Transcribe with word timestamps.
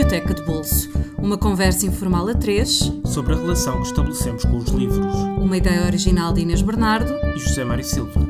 Biblioteca 0.00 0.32
de 0.32 0.42
Bolso. 0.44 0.88
Uma 1.18 1.36
conversa 1.36 1.84
informal 1.84 2.26
a 2.26 2.34
três 2.34 2.90
sobre 3.04 3.34
a 3.34 3.36
relação 3.36 3.82
que 3.82 3.88
estabelecemos 3.88 4.46
com 4.46 4.56
os 4.56 4.70
livros. 4.70 5.14
Uma 5.36 5.58
ideia 5.58 5.84
original 5.84 6.32
de 6.32 6.40
Inês 6.40 6.62
Bernardo 6.62 7.12
e 7.36 7.38
José 7.38 7.64
Mário 7.64 7.84
Silva. 7.84 8.29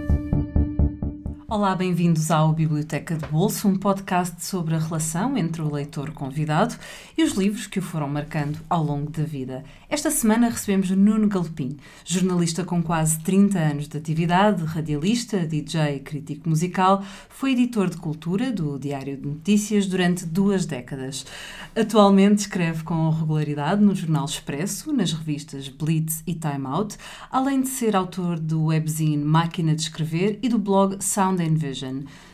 Olá, 1.53 1.75
bem-vindos 1.75 2.30
ao 2.30 2.53
Biblioteca 2.53 3.17
de 3.17 3.27
Bolso, 3.27 3.67
um 3.67 3.75
podcast 3.75 4.45
sobre 4.45 4.77
a 4.77 4.79
relação 4.79 5.37
entre 5.37 5.61
o 5.61 5.69
leitor 5.69 6.12
convidado 6.12 6.77
e 7.19 7.25
os 7.25 7.32
livros 7.32 7.67
que 7.67 7.80
o 7.80 7.82
foram 7.82 8.09
marcando 8.09 8.61
ao 8.71 8.85
longo 8.85 9.11
da 9.11 9.25
vida. 9.25 9.64
Esta 9.89 10.13
semana 10.13 10.49
recebemos 10.49 10.89
Nuno 10.91 11.27
Galopim, 11.27 11.77
jornalista 12.05 12.63
com 12.63 12.81
quase 12.81 13.18
30 13.25 13.59
anos 13.59 13.89
de 13.89 13.99
atividade, 13.99 14.64
radialista, 14.64 15.45
DJ 15.45 15.96
e 15.96 15.99
crítico 15.99 16.49
musical, 16.49 17.03
foi 17.29 17.51
editor 17.51 17.90
de 17.90 17.96
cultura 17.96 18.53
do 18.53 18.79
Diário 18.79 19.17
de 19.17 19.26
Notícias 19.26 19.87
durante 19.87 20.25
duas 20.25 20.64
décadas. 20.67 21.26
Atualmente 21.75 22.39
escreve 22.39 22.85
com 22.85 23.11
regularidade 23.11 23.82
no 23.82 23.93
Jornal 23.93 24.25
Expresso, 24.25 24.93
nas 24.93 25.12
revistas 25.12 25.68
Blitz 25.68 26.23
e 26.29 26.35
Time 26.35 26.67
Out, 26.67 26.96
além 27.29 27.61
de 27.61 27.68
ser 27.68 27.96
autor 27.96 28.39
do 28.39 28.67
webzine 28.67 29.25
Máquina 29.25 29.75
de 29.75 29.82
Escrever 29.82 30.39
e 30.45 30.48
do 30.48 30.57
blog 30.57 31.03
Sound 31.03 31.39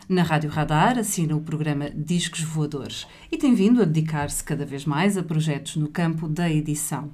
Na 0.09 0.23
Rádio 0.23 0.51
Radar 0.51 0.98
assina 0.98 1.37
o 1.37 1.41
programa 1.41 1.91
Discos 1.91 2.41
Voadores 2.41 3.06
e 3.30 3.37
tem 3.37 3.55
vindo 3.55 3.80
a 3.80 3.84
dedicar-se 3.84 4.42
cada 4.42 4.66
vez 4.66 4.84
mais 4.84 5.16
a 5.16 5.23
projetos 5.23 5.77
no 5.77 5.88
campo 5.88 6.28
da 6.28 6.51
edição. 6.51 7.11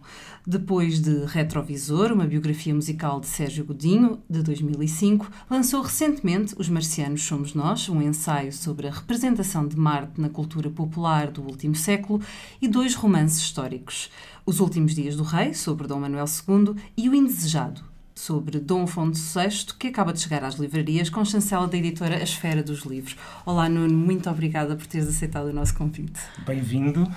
Depois 0.46 1.00
de 1.00 1.24
Retrovisor, 1.26 2.12
uma 2.12 2.26
biografia 2.26 2.74
musical 2.74 3.20
de 3.20 3.26
Sérgio 3.26 3.64
Godinho, 3.64 4.22
de 4.28 4.42
2005, 4.42 5.30
lançou 5.50 5.82
recentemente 5.82 6.54
Os 6.58 6.68
Marcianos 6.68 7.22
Somos 7.22 7.54
Nós, 7.54 7.88
um 7.88 8.00
ensaio 8.00 8.52
sobre 8.52 8.88
a 8.88 8.90
representação 8.90 9.68
de 9.68 9.76
Marte 9.76 10.20
na 10.20 10.28
cultura 10.28 10.70
popular 10.70 11.30
do 11.30 11.42
último 11.42 11.74
século, 11.74 12.20
e 12.60 12.68
dois 12.68 12.94
romances 12.94 13.38
históricos. 13.38 14.10
Os 14.44 14.60
Últimos 14.60 14.94
Dias 14.94 15.14
do 15.14 15.22
Rei, 15.22 15.54
sobre 15.54 15.86
Dom 15.86 16.00
Manuel 16.00 16.24
II, 16.26 16.74
e 16.96 17.08
O 17.08 17.14
Indesejado, 17.14 17.91
sobre 18.14 18.58
Dom 18.58 18.84
Afonso 18.84 19.38
VI, 19.38 19.66
que 19.78 19.88
acaba 19.88 20.12
de 20.12 20.20
chegar 20.20 20.44
às 20.44 20.56
livrarias 20.56 21.08
com 21.08 21.24
chancela 21.24 21.66
da 21.66 21.76
editora 21.76 22.16
A 22.16 22.22
Esfera 22.22 22.62
dos 22.62 22.82
Livros. 22.82 23.16
Olá, 23.44 23.68
Nuno, 23.68 23.96
muito 23.96 24.28
obrigada 24.30 24.76
por 24.76 24.86
teres 24.86 25.08
aceitado 25.08 25.46
o 25.46 25.52
nosso 25.52 25.74
convite. 25.74 26.20
Bem-vindo. 26.46 27.10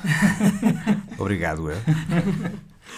Obrigado, 1.18 1.70
eu. 1.70 1.78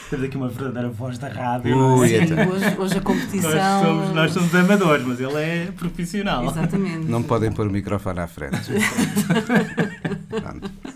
Temos 0.09 0.25
aqui 0.25 0.37
uma 0.37 0.47
verdadeira 0.47 0.89
voz 0.89 1.17
da 1.17 1.27
rádio. 1.27 1.77
Ui, 1.77 2.13
é? 2.13 2.25
Sim, 2.25 2.33
hoje, 2.33 2.77
hoje, 2.77 2.97
a 2.97 3.01
competição. 3.01 3.51
Nós 3.51 3.85
somos, 3.85 4.15
nós 4.15 4.31
somos 4.31 4.55
amadores, 4.55 5.05
mas 5.05 5.19
ele 5.19 5.35
é 5.35 5.71
profissional. 5.75 6.45
Exatamente. 6.45 7.07
Não 7.07 7.23
podem 7.23 7.51
pôr 7.51 7.67
o 7.67 7.71
microfone 7.71 8.19
à 8.19 8.27
frente. 8.27 8.57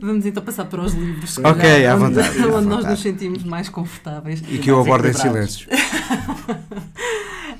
Vamos 0.00 0.24
então 0.24 0.42
passar 0.42 0.64
para 0.64 0.80
os 0.80 0.94
livros. 0.94 1.38
Ok, 1.38 1.86
à 1.86 1.94
vontade. 1.94 2.38
Onde, 2.38 2.48
onde 2.48 2.66
nós 2.66 2.84
nos 2.86 3.00
sentimos 3.00 3.44
mais 3.44 3.68
confortáveis. 3.68 4.42
E 4.48 4.58
que 4.58 4.70
eu 4.70 4.80
abordo 4.80 5.08
em 5.08 5.12
silêncio. 5.12 5.68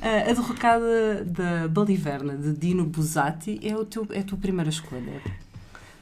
a 0.01 0.33
derrocada 0.33 1.25
da 1.25 1.69
Baliverna, 1.69 2.37
de 2.37 2.53
Dino 2.53 2.85
Buzzati, 2.85 3.61
é, 3.63 3.77
o 3.77 3.85
teu, 3.85 4.07
é 4.11 4.21
a 4.21 4.25
tua 4.25 4.39
primeira 4.39 4.71
escolha. 4.71 5.21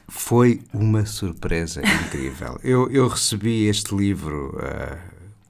Foi 0.07 0.61
uma 0.73 1.05
surpresa 1.05 1.81
incrível. 1.81 2.59
Eu, 2.63 2.89
eu 2.89 3.07
recebi 3.07 3.67
este 3.67 3.95
livro, 3.95 4.55
uh, 4.57 4.97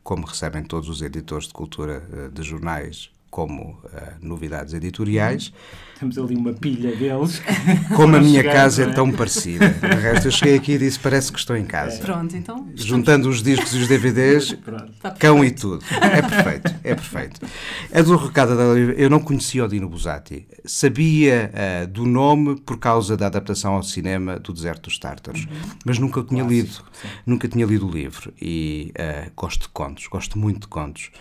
como 0.03 0.25
recebem 0.25 0.63
todos 0.63 0.89
os 0.89 1.01
editores 1.01 1.47
de 1.47 1.53
cultura 1.53 2.03
uh, 2.11 2.29
de 2.29 2.43
jornais, 2.43 3.09
como 3.29 3.79
uh, 3.83 4.13
novidades 4.21 4.73
editoriais. 4.73 5.53
Temos 5.99 6.17
ali 6.17 6.33
uma 6.33 6.53
pilha 6.53 6.95
deles. 6.95 7.41
Como 7.93 8.15
a 8.15 8.21
minha 8.21 8.41
casa 8.41 8.83
é? 8.83 8.89
é 8.89 8.93
tão 8.93 9.11
parecida. 9.11 9.67
De 9.67 9.85
resto, 9.85 10.29
eu 10.29 10.31
cheguei 10.31 10.55
aqui 10.55 10.71
e 10.71 10.77
disse: 10.77 10.97
parece 10.97 11.29
que 11.29 11.37
estou 11.37 11.57
em 11.57 11.65
casa. 11.65 11.97
É. 11.97 11.99
Pronto, 11.99 12.37
então. 12.37 12.69
Juntando 12.73 13.27
os 13.27 13.43
discos 13.43 13.73
e 13.75 13.79
os 13.79 13.87
DVDs, 13.89 14.55
cão 15.19 15.43
e 15.43 15.51
tudo. 15.51 15.83
É 15.91 16.21
perfeito, 16.21 16.75
é 16.85 16.95
perfeito. 16.95 17.41
A 17.93 18.01
do 18.01 18.15
Recado 18.15 18.55
da 18.55 18.63
eu 18.79 19.09
não 19.09 19.19
conhecia 19.19 19.65
o 19.65 19.67
Dino 19.67 19.89
Buzzati. 19.89 20.47
Sabia 20.63 21.51
uh, 21.53 21.87
do 21.87 22.05
nome 22.05 22.55
por 22.61 22.79
causa 22.79 23.17
da 23.17 23.27
adaptação 23.27 23.73
ao 23.73 23.83
cinema 23.83 24.39
do 24.39 24.53
Deserto 24.53 24.83
dos 24.83 24.97
Tártaros, 24.97 25.45
uhum. 25.45 25.71
mas 25.85 25.99
nunca 25.99 26.23
tinha 26.23 26.45
Clássico, 26.45 26.53
lido. 26.53 26.73
Sim. 26.93 27.07
Nunca 27.25 27.47
tinha 27.49 27.65
lido 27.65 27.85
o 27.85 27.91
livro 27.91 28.33
e 28.41 28.93
uh, 28.97 29.29
gosto 29.35 29.63
de 29.63 29.69
contos, 29.69 30.07
gosto 30.07 30.39
muito 30.39 30.61
de 30.61 30.67
contos. 30.67 31.11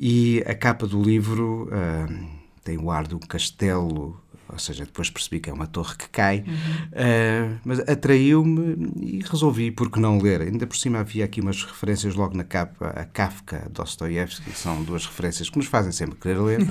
E 0.00 0.42
a 0.46 0.54
capa 0.54 0.86
do 0.86 1.02
livro 1.02 1.68
uh, 1.68 2.28
tem 2.64 2.78
o 2.78 2.90
ar 2.90 3.06
do 3.06 3.18
castelo, 3.18 4.18
ou 4.48 4.58
seja, 4.58 4.86
depois 4.86 5.10
percebi 5.10 5.40
que 5.40 5.50
é 5.50 5.52
uma 5.52 5.66
torre 5.66 5.94
que 5.94 6.08
cai, 6.08 6.38
uhum. 6.38 6.54
uh, 6.54 7.60
mas 7.62 7.80
atraiu-me 7.80 8.92
e 8.98 9.22
resolvi, 9.22 9.70
por 9.70 9.90
que 9.90 10.00
não 10.00 10.18
ler? 10.18 10.40
Ainda 10.40 10.66
por 10.66 10.76
cima 10.76 11.00
havia 11.00 11.26
aqui 11.26 11.42
umas 11.42 11.62
referências 11.62 12.14
logo 12.14 12.34
na 12.34 12.44
capa, 12.44 12.88
a 12.88 13.04
Kafka, 13.04 13.68
Dostoiévski, 13.70 14.52
são 14.52 14.82
duas 14.82 15.04
referências 15.04 15.50
que 15.50 15.58
nos 15.58 15.66
fazem 15.66 15.92
sempre 15.92 16.18
querer 16.18 16.38
ler. 16.38 16.60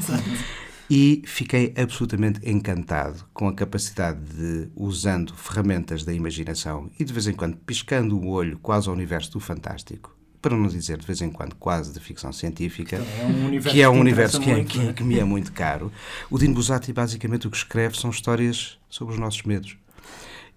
E 0.91 1.21
fiquei 1.23 1.71
absolutamente 1.77 2.39
encantado 2.49 3.23
com 3.31 3.47
a 3.47 3.53
capacidade 3.53 4.19
de, 4.21 4.71
usando 4.75 5.35
ferramentas 5.35 6.03
da 6.03 6.11
imaginação 6.11 6.89
e 6.99 7.03
de 7.03 7.13
vez 7.13 7.27
em 7.27 7.33
quando 7.33 7.57
piscando 7.57 8.17
o 8.17 8.27
olho 8.27 8.57
quase 8.57 8.89
ao 8.89 8.95
universo 8.95 9.33
do 9.33 9.39
fantástico, 9.39 10.17
para 10.41 10.55
não 10.55 10.67
dizer 10.67 10.97
de 10.97 11.05
vez 11.05 11.21
em 11.21 11.29
quando 11.29 11.55
quase 11.55 11.93
de 11.93 11.99
ficção 11.99 12.31
científica, 12.31 12.97
é 12.97 13.25
um 13.25 13.61
que 13.61 13.81
é 13.81 13.89
um 13.89 13.99
universo 13.99 14.39
que, 14.39 14.49
é, 14.49 14.63
que, 14.63 14.79
é, 14.87 14.93
que, 14.93 15.03
me 15.03 15.19
é 15.19 15.23
muito 15.23 15.51
caro. 15.51 15.91
O 16.29 16.37
Dino 16.37 16.53
Buzzati 16.53 16.93
basicamente 16.93 17.47
o 17.47 17.51
que 17.51 17.57
escreve 17.57 17.97
são 17.97 18.09
histórias 18.09 18.77
sobre 18.89 19.13
os 19.13 19.19
nossos 19.19 19.43
medos. 19.43 19.77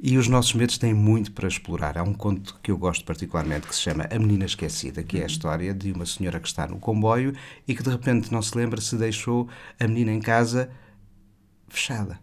E 0.05 0.19
os 0.19 0.27
nossos 0.27 0.53
medos 0.55 0.79
têm 0.79 0.93
muito 0.93 1.31
para 1.31 1.47
explorar. 1.47 1.97
Há 1.97 2.03
um 2.03 2.13
conto 2.13 2.59
que 2.61 2.73
eu 2.73 2.79
gosto 2.79 3.05
particularmente 3.05 3.69
que 3.69 3.75
se 3.75 3.83
chama 3.83 4.09
A 4.11 4.19
Menina 4.19 4.45
Esquecida, 4.45 5.03
que 5.03 5.19
é 5.19 5.23
a 5.23 5.27
história 5.27 5.73
de 5.73 5.93
uma 5.93 6.05
senhora 6.07 6.41
que 6.41 6.49
está 6.49 6.67
no 6.67 6.79
comboio 6.79 7.33
e 7.69 7.75
que 7.75 7.85
de 7.85 7.91
repente 7.91 8.33
não 8.33 8.43
se 8.43 8.57
lembra 8.57 8.81
se 8.81 8.97
deixou 8.97 9.49
a 9.79 9.87
menina 9.87 10.11
em 10.11 10.21
casa 10.21 10.71
fechada. 11.69 12.19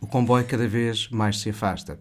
O 0.00 0.06
comboio 0.06 0.44
cada 0.44 0.66
vez 0.66 1.08
mais 1.10 1.38
se 1.38 1.50
afasta 1.50 2.00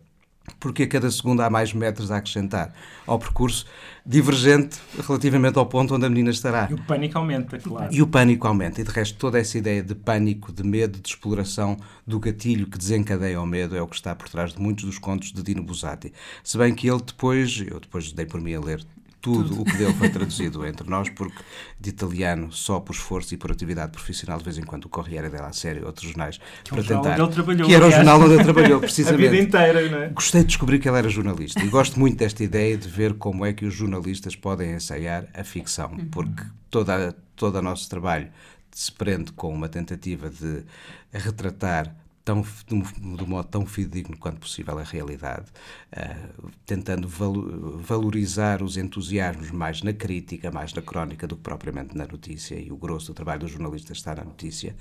porque 0.61 0.83
a 0.83 0.87
cada 0.87 1.09
segundo 1.09 1.41
há 1.41 1.49
mais 1.49 1.73
metros 1.73 2.11
a 2.11 2.17
acrescentar 2.17 2.71
ao 3.05 3.17
percurso, 3.19 3.65
divergente 4.05 4.79
relativamente 5.05 5.57
ao 5.57 5.65
ponto 5.65 5.95
onde 5.95 6.05
a 6.05 6.09
menina 6.09 6.29
estará. 6.29 6.67
E 6.69 6.75
o 6.75 6.77
pânico 6.83 7.17
aumenta, 7.17 7.57
claro. 7.57 7.93
E 7.93 8.01
o 8.01 8.07
pânico 8.07 8.47
aumenta. 8.47 8.79
E 8.79 8.83
de 8.83 8.91
resto, 8.91 9.17
toda 9.17 9.39
essa 9.39 9.57
ideia 9.57 9.81
de 9.81 9.95
pânico, 9.95 10.53
de 10.53 10.63
medo, 10.63 10.99
de 10.99 11.09
exploração 11.09 11.77
do 12.05 12.19
gatilho 12.19 12.67
que 12.67 12.77
desencadeia 12.77 13.41
o 13.41 13.45
medo 13.45 13.75
é 13.75 13.81
o 13.81 13.87
que 13.87 13.95
está 13.95 14.15
por 14.15 14.29
trás 14.29 14.53
de 14.53 14.61
muitos 14.61 14.85
dos 14.85 14.99
contos 14.99 15.33
de 15.33 15.41
Dino 15.41 15.63
Buzzati. 15.63 16.13
Se 16.43 16.57
bem 16.57 16.73
que 16.75 16.87
ele 16.87 17.01
depois, 17.01 17.63
eu 17.67 17.79
depois 17.79 18.11
dei 18.11 18.25
por 18.25 18.39
mim 18.39 18.53
a 18.53 18.59
ler 18.59 18.85
tudo, 19.21 19.49
tudo, 19.49 19.61
o 19.61 19.65
que 19.65 19.77
dele 19.77 19.93
foi 19.93 20.09
traduzido 20.11 20.65
entre 20.65 20.89
nós, 20.89 21.09
porque 21.09 21.37
de 21.79 21.89
italiano, 21.89 22.51
só 22.51 22.79
por 22.79 22.93
esforço 22.93 23.33
e 23.33 23.37
por 23.37 23.51
atividade 23.51 23.91
profissional, 23.91 24.37
de 24.39 24.43
vez 24.43 24.57
em 24.57 24.63
quando 24.63 24.85
o 24.85 24.89
Corriere 24.89 25.29
della 25.29 25.53
Série, 25.53 25.83
outros 25.83 26.07
jornais, 26.07 26.39
que 26.63 26.71
para 26.71 26.83
tentar. 26.83 27.11
Onde 27.11 27.21
ele 27.21 27.31
trabalhou, 27.31 27.67
que 27.67 27.75
era 27.75 27.87
o 27.87 27.91
jornal 27.91 28.21
onde 28.21 28.33
ele 28.33 28.43
trabalhou, 28.43 28.79
precisamente. 28.81 29.27
A 29.27 29.31
vida 29.31 29.43
inteira, 29.43 29.89
não 29.89 29.97
é? 29.99 30.09
Gostei 30.09 30.41
de 30.41 30.47
descobrir 30.47 30.79
que 30.79 30.89
ele 30.89 30.97
era 30.97 31.09
jornalista 31.09 31.63
e 31.63 31.67
gosto 31.67 31.99
muito 31.99 32.17
desta 32.17 32.43
ideia 32.43 32.77
de 32.77 32.87
ver 32.87 33.13
como 33.13 33.45
é 33.45 33.53
que 33.53 33.65
os 33.65 33.73
jornalistas 33.73 34.35
podem 34.35 34.73
ensaiar 34.73 35.27
a 35.33 35.43
ficção, 35.43 35.91
uhum. 35.91 36.07
porque 36.09 36.43
toda, 36.69 37.15
todo 37.35 37.57
o 37.57 37.61
nosso 37.61 37.89
trabalho 37.89 38.29
se 38.71 38.91
prende 38.91 39.31
com 39.33 39.53
uma 39.53 39.69
tentativa 39.69 40.29
de 40.29 40.63
retratar 41.11 41.93
tão, 42.23 42.45
um, 42.71 42.83
um 43.21 43.25
modo 43.25 43.47
tão 43.47 43.65
fidedigno 43.65 44.17
quanto 44.17 44.39
possível 44.39 44.77
a 44.77 44.83
realidade, 44.83 45.45
uh, 45.91 46.51
tentando 46.65 47.07
valorizar 47.07 48.61
os 48.61 48.77
entusiasmos 48.77 49.51
mais 49.51 49.81
na 49.81 49.93
crítica, 49.93 50.51
mais 50.51 50.73
na 50.73 50.81
crónica 50.81 51.27
do 51.27 51.35
que 51.35 51.43
propriamente 51.43 51.95
na 51.95 52.05
notícia, 52.05 52.55
e 52.55 52.71
o 52.71 52.77
grosso 52.77 53.07
do 53.07 53.13
trabalho 53.13 53.41
do 53.41 53.47
jornalista 53.47 53.93
está 53.93 54.15
na 54.15 54.23
notícia. 54.23 54.75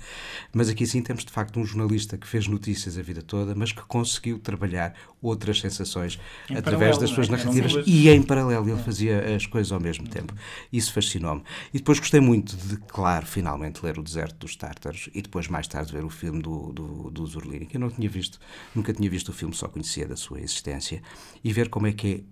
Mas 0.53 0.69
aqui 0.69 0.85
sim 0.85 1.01
temos 1.01 1.25
de 1.25 1.31
facto 1.31 1.59
um 1.59 1.65
jornalista 1.65 2.17
que 2.17 2.27
fez 2.27 2.47
notícias 2.47 2.97
a 2.97 3.01
vida 3.01 3.21
toda, 3.21 3.55
mas 3.55 3.71
que 3.71 3.81
conseguiu 3.81 4.39
trabalhar 4.39 4.93
outras 5.21 5.59
sensações 5.59 6.19
em 6.49 6.55
através 6.55 6.97
das 6.97 7.09
suas 7.09 7.27
é? 7.27 7.31
narrativas 7.31 7.83
e 7.85 8.09
em 8.09 8.21
paralelo, 8.21 8.69
ele 8.69 8.81
fazia 8.81 9.35
as 9.35 9.45
coisas 9.45 9.71
ao 9.71 9.79
mesmo 9.79 10.07
tempo. 10.07 10.33
Isso 10.71 10.93
fascinou-me. 10.93 11.43
E 11.73 11.77
depois 11.77 11.99
gostei 11.99 12.19
muito 12.19 12.55
de, 12.55 12.77
claro, 12.77 13.25
finalmente 13.25 13.83
ler 13.83 13.99
O 13.99 14.03
Deserto 14.03 14.37
dos 14.37 14.55
Tártaros 14.55 15.09
e 15.13 15.21
depois 15.21 15.47
mais 15.47 15.67
tarde 15.67 15.91
ver 15.91 16.03
o 16.03 16.09
filme 16.09 16.41
do, 16.41 16.71
do, 16.71 17.11
do 17.11 17.30
Zurlini, 17.31 17.65
que 17.65 17.77
eu 17.77 17.81
não 17.81 17.89
tinha 17.89 18.09
visto, 18.09 18.39
nunca 18.75 18.93
tinha 18.93 19.09
visto 19.09 19.29
o 19.29 19.33
filme, 19.33 19.53
só 19.53 19.67
conhecia 19.67 20.07
da 20.07 20.15
sua 20.15 20.39
existência, 20.39 21.01
e 21.43 21.51
ver 21.51 21.69
como 21.69 21.87
é 21.87 21.91
que 21.91 22.07
é 22.07 22.23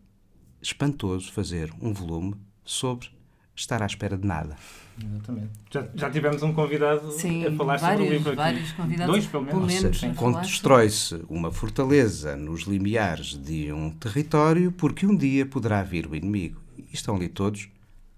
espantoso 0.62 1.31
fazer 1.31 1.74
um 1.81 1.94
volume 1.94 2.36
sobre 2.63 3.10
estar 3.56 3.81
à 3.81 3.86
espera 3.86 4.18
de 4.18 4.25
nada. 4.25 4.56
Exatamente. 5.01 5.51
Já, 5.69 5.88
já 5.94 6.10
tivemos 6.10 6.44
um 6.44 6.54
convidado 6.54 7.12
Sim, 7.12 7.46
a 7.46 7.51
falar 7.51 7.78
vários, 7.78 8.00
sobre 8.00 8.04
o 8.04 8.18
livro 8.18 8.30
aqui. 8.30 8.38
Vários 8.38 8.72
convidados. 8.72 9.13
Dois, 9.13 9.28
pelo 9.28 9.46
menos. 9.46 10.01
Menos 10.01 10.18
Constrói-se 10.18 11.25
uma 11.30 11.51
fortaleza 11.51 12.36
nos 12.36 12.62
limiares 12.63 13.38
de 13.38 13.72
um 13.72 13.92
território 13.92 14.72
porque 14.72 15.06
um 15.06 15.16
dia 15.16 15.46
poderá 15.46 15.84
vir 15.84 16.07
o 16.07 16.16
inimigo. 16.16 16.62
E 16.78 16.88
estão 16.94 17.16
ali 17.16 17.28
todos 17.28 17.69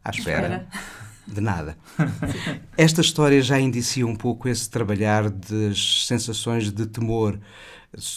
à 0.03 0.09
espera. 0.11 0.67
espera. 0.67 0.67
De 1.27 1.41
nada. 1.41 1.77
Esta 2.77 3.01
história 3.01 3.41
já 3.41 3.59
indicia 3.59 4.05
um 4.05 4.15
pouco 4.15 4.47
esse 4.49 4.69
trabalhar 4.69 5.29
das 5.29 6.05
sensações 6.05 6.71
de 6.71 6.85
temor 6.85 7.39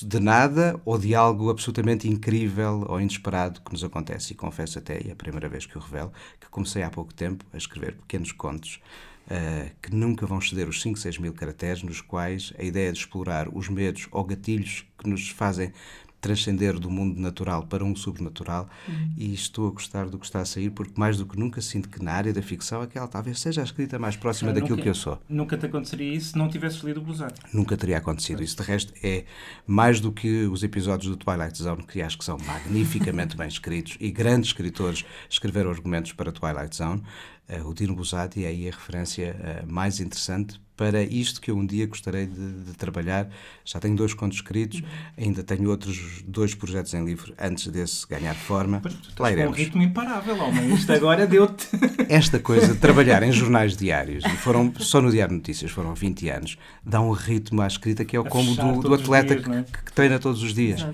de 0.02 0.20
nada 0.20 0.80
ou 0.84 0.96
de 0.98 1.14
algo 1.14 1.50
absolutamente 1.50 2.08
incrível 2.08 2.86
ou 2.88 3.00
inesperado 3.00 3.60
que 3.60 3.72
nos 3.72 3.82
acontece. 3.82 4.32
E 4.32 4.36
confesso 4.36 4.78
até, 4.78 5.00
e 5.04 5.08
é 5.08 5.12
a 5.12 5.16
primeira 5.16 5.48
vez 5.48 5.66
que 5.66 5.76
o 5.76 5.80
revelo, 5.80 6.12
que 6.40 6.48
comecei 6.48 6.82
há 6.82 6.90
pouco 6.90 7.12
tempo 7.12 7.44
a 7.52 7.56
escrever 7.56 7.96
pequenos 7.96 8.30
contos 8.30 8.80
uh, 9.26 9.70
que 9.82 9.94
nunca 9.94 10.26
vão 10.26 10.38
exceder 10.38 10.68
os 10.68 10.80
5, 10.80 10.98
6 10.98 11.18
mil 11.18 11.32
caracteres, 11.32 11.82
nos 11.82 12.00
quais 12.00 12.52
a 12.58 12.62
ideia 12.62 12.92
de 12.92 12.98
explorar 12.98 13.48
os 13.48 13.68
medos 13.68 14.06
ou 14.10 14.24
gatilhos 14.24 14.86
que 14.98 15.08
nos 15.08 15.28
fazem 15.28 15.72
transcender 16.24 16.78
do 16.78 16.90
mundo 16.90 17.20
natural 17.20 17.66
para 17.66 17.84
um 17.84 17.94
sobrenatural 17.94 18.66
uhum. 18.88 19.12
e 19.14 19.34
estou 19.34 19.68
a 19.68 19.70
gostar 19.70 20.06
do 20.06 20.18
que 20.18 20.24
está 20.24 20.40
a 20.40 20.44
sair 20.46 20.70
porque 20.70 20.94
mais 20.96 21.18
do 21.18 21.26
que 21.26 21.38
nunca 21.38 21.60
sinto 21.60 21.86
que 21.86 22.02
na 22.02 22.12
área 22.12 22.32
da 22.32 22.40
ficção 22.40 22.80
aquela 22.80 23.06
talvez 23.06 23.38
seja 23.38 23.60
a 23.60 23.64
escrita 23.64 23.98
mais 23.98 24.16
próxima 24.16 24.50
daquilo 24.50 24.70
nunca, 24.70 24.82
que 24.82 24.88
eu 24.88 24.94
sou. 24.94 25.20
Nunca 25.28 25.58
te 25.58 25.66
aconteceria 25.66 26.14
isso 26.14 26.30
se 26.30 26.38
não 26.38 26.48
tivesses 26.48 26.82
lido 26.82 27.00
o 27.00 27.02
Bluzat. 27.02 27.34
Nunca 27.52 27.76
teria 27.76 27.98
acontecido 27.98 28.42
isso. 28.42 28.56
De 28.56 28.62
resto, 28.62 28.94
é 29.02 29.24
mais 29.66 30.00
do 30.00 30.10
que 30.10 30.46
os 30.46 30.62
episódios 30.62 31.10
do 31.10 31.16
Twilight 31.18 31.58
Zone 31.58 31.82
que 31.82 32.00
acho 32.00 32.16
que 32.16 32.24
são 32.24 32.38
magnificamente 32.38 33.36
bem 33.36 33.46
escritos 33.46 33.98
e 34.00 34.10
grandes 34.10 34.48
escritores 34.48 35.04
escreveram 35.28 35.70
argumentos 35.70 36.12
para 36.12 36.32
Twilight 36.32 36.74
Zone. 36.74 37.02
Uh, 37.48 37.68
o 37.68 37.74
Dino 37.74 37.94
Buzzati 37.94 38.44
é 38.44 38.48
aí 38.48 38.68
a 38.68 38.70
referência 38.70 39.36
uh, 39.38 39.70
mais 39.70 40.00
interessante 40.00 40.58
para 40.76 41.02
isto 41.02 41.40
que 41.40 41.50
eu 41.50 41.56
um 41.56 41.64
dia 41.64 41.86
gostaria 41.86 42.26
de, 42.26 42.52
de 42.64 42.72
trabalhar. 42.72 43.28
Já 43.64 43.78
tenho 43.78 43.94
dois 43.94 44.12
contos 44.12 44.38
escritos, 44.38 44.80
uhum. 44.80 44.86
ainda 45.18 45.42
tenho 45.42 45.70
outros 45.70 46.22
dois 46.26 46.54
projetos 46.54 46.92
em 46.94 47.04
livro 47.04 47.32
antes 47.38 47.66
desse 47.68 48.06
ganhar 48.08 48.34
forma. 48.34 48.82
Lá 49.18 49.30
iremos. 49.30 49.52
um 49.52 49.56
ritmo 49.56 49.82
imparável, 49.82 50.36
homem. 50.42 50.74
Isto 50.74 50.92
agora 50.92 51.26
deu-te. 51.26 51.68
Esta 52.08 52.40
coisa 52.40 52.74
de 52.74 52.80
trabalhar 52.80 53.22
em 53.22 53.30
jornais 53.30 53.76
diários, 53.76 54.24
foram 54.38 54.72
só 54.80 55.00
no 55.00 55.10
Diário 55.10 55.34
Notícias 55.34 55.70
foram 55.70 55.94
20 55.94 56.28
anos, 56.28 56.58
dá 56.84 57.00
um 57.00 57.12
ritmo 57.12 57.62
à 57.62 57.66
escrita 57.66 58.04
que 58.04 58.16
é 58.16 58.20
o 58.20 58.24
como 58.24 58.54
do, 58.54 58.80
do 58.80 58.94
atleta 58.94 59.36
dias, 59.36 59.48
é? 59.48 59.62
que, 59.62 59.84
que, 59.84 59.92
treina 59.92 60.18
todos 60.18 60.42
os 60.42 60.52
dias. 60.52 60.82
É, 60.82 60.92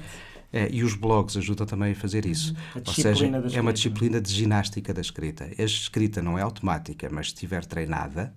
e 0.71 0.83
os 0.83 0.95
blogs 0.95 1.37
ajudam 1.37 1.67
também 1.67 1.93
a 1.93 1.95
fazer 1.95 2.27
isso. 2.27 2.55
A 2.75 2.79
Ou 2.87 2.95
seja, 2.95 3.27
é 3.53 3.61
uma 3.61 3.73
disciplina 3.73 4.21
de 4.21 4.33
ginástica 4.33 4.93
da 4.93 5.01
escrita. 5.01 5.49
A 5.57 5.63
escrita 5.63 6.21
não 6.21 6.39
é 6.39 6.43
automática, 6.43 7.09
mas 7.11 7.29
se 7.29 7.35
estiver 7.35 7.65
treinada, 7.65 8.35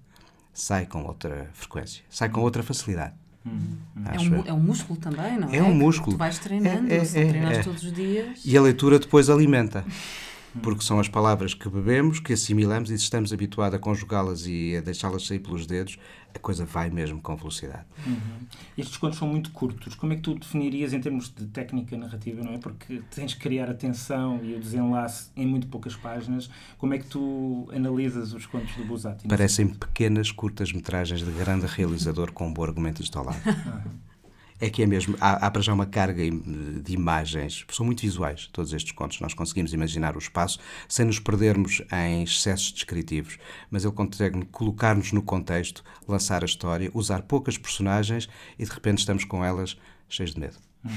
sai 0.53 0.85
com 0.85 1.03
outra 1.03 1.49
frequência, 1.53 2.03
sai 2.09 2.29
com 2.29 2.41
outra 2.41 2.61
facilidade. 2.61 3.15
Hum, 3.45 3.75
é, 4.05 4.19
um, 4.19 4.45
é 4.45 4.53
um 4.53 4.59
músculo 4.59 4.97
também, 4.97 5.37
não 5.37 5.49
é? 5.49 5.57
É 5.57 5.63
um 5.63 5.73
músculo. 5.73 6.15
Tu 6.15 6.19
vais 6.19 6.39
treinando, 6.39 6.91
é, 6.91 6.97
é, 6.97 7.05
se 7.05 7.19
é, 7.19 7.27
treinas 7.27 7.57
é. 7.57 7.63
todos 7.63 7.83
os 7.83 7.91
dias. 7.91 8.39
E 8.45 8.57
a 8.57 8.61
leitura 8.61 8.99
depois 8.99 9.29
alimenta 9.29 9.83
porque 10.61 10.83
são 10.83 10.99
as 10.99 11.07
palavras 11.07 11.53
que 11.53 11.67
bebemos, 11.67 12.19
que 12.19 12.33
assimilamos 12.33 12.91
e 12.91 12.97
se 12.97 13.03
estamos 13.03 13.33
habituados 13.33 13.75
a 13.75 13.79
conjugá-las 13.79 14.45
e 14.45 14.75
a 14.77 14.81
deixá-las 14.81 15.25
sair 15.25 15.39
pelos 15.39 15.65
dedos, 15.65 15.97
a 16.33 16.39
coisa 16.39 16.65
vai 16.65 16.89
mesmo 16.89 17.21
com 17.21 17.35
velocidade. 17.35 17.85
Uhum. 18.05 18.47
Estes 18.77 18.97
contos 18.97 19.19
são 19.19 19.27
muito 19.27 19.51
curtos. 19.51 19.95
Como 19.95 20.13
é 20.13 20.15
que 20.15 20.21
tu 20.21 20.35
definirias 20.35 20.93
em 20.93 20.99
termos 20.99 21.33
de 21.33 21.45
técnica 21.47 21.95
narrativa, 21.97 22.43
não 22.43 22.53
é? 22.53 22.57
Porque 22.57 23.01
tens 23.11 23.33
que 23.33 23.39
criar 23.39 23.69
a 23.69 23.73
tensão 23.73 24.39
e 24.43 24.55
o 24.55 24.59
desenlace 24.59 25.29
em 25.35 25.45
muito 25.45 25.67
poucas 25.67 25.95
páginas. 25.95 26.49
Como 26.77 26.93
é 26.93 26.99
que 26.99 27.07
tu 27.07 27.69
analisas 27.73 28.33
os 28.33 28.45
contos 28.45 28.75
do 28.75 28.85
Buzzati? 28.85 29.27
Parecem 29.27 29.67
pequenas 29.67 30.31
curtas-metragens 30.31 31.23
de 31.23 31.31
grande 31.31 31.65
realizador 31.67 32.31
com 32.31 32.47
um 32.47 32.53
bom 32.53 32.63
argumento 32.63 33.01
instalado. 33.01 33.37
Uhum 33.45 34.12
é 34.59 34.69
que 34.69 34.81
é 34.83 34.85
mesmo, 34.85 35.15
há, 35.19 35.45
há 35.45 35.51
para 35.51 35.61
já 35.61 35.73
uma 35.73 35.85
carga 35.85 36.23
de 36.23 36.93
imagens, 36.93 37.65
são 37.69 37.85
muito 37.85 38.01
visuais 38.01 38.47
todos 38.51 38.73
estes 38.73 38.91
contos, 38.91 39.19
nós 39.19 39.33
conseguimos 39.33 39.73
imaginar 39.73 40.15
o 40.15 40.19
espaço 40.19 40.59
sem 40.87 41.05
nos 41.05 41.19
perdermos 41.19 41.81
em 41.91 42.23
excessos 42.23 42.71
descritivos, 42.71 43.37
mas 43.69 43.83
ele 43.83 43.93
consegue 43.93 44.45
colocar-nos 44.45 45.11
no 45.11 45.21
contexto, 45.21 45.83
lançar 46.07 46.43
a 46.43 46.45
história, 46.45 46.89
usar 46.93 47.23
poucas 47.23 47.57
personagens 47.57 48.29
e 48.57 48.63
de 48.63 48.71
repente 48.71 48.99
estamos 48.99 49.23
com 49.23 49.43
elas 49.43 49.77
cheios 50.07 50.33
de 50.33 50.39
medo. 50.39 50.57
Uhum 50.83 50.91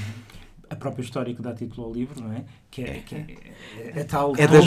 a 0.69 0.75
própria 0.75 1.01
história 1.01 1.33
que 1.33 1.41
dá 1.41 1.53
título 1.53 1.87
ao 1.87 1.93
livro, 1.93 2.21
não 2.21 2.33
é? 2.33 2.43
Que 2.69 2.81
é, 2.81 3.01
que 3.05 3.15
é, 3.15 3.19
é, 3.77 3.99
é 4.01 4.03
tal 4.03 4.33
é 4.35 4.45
das, 4.45 4.65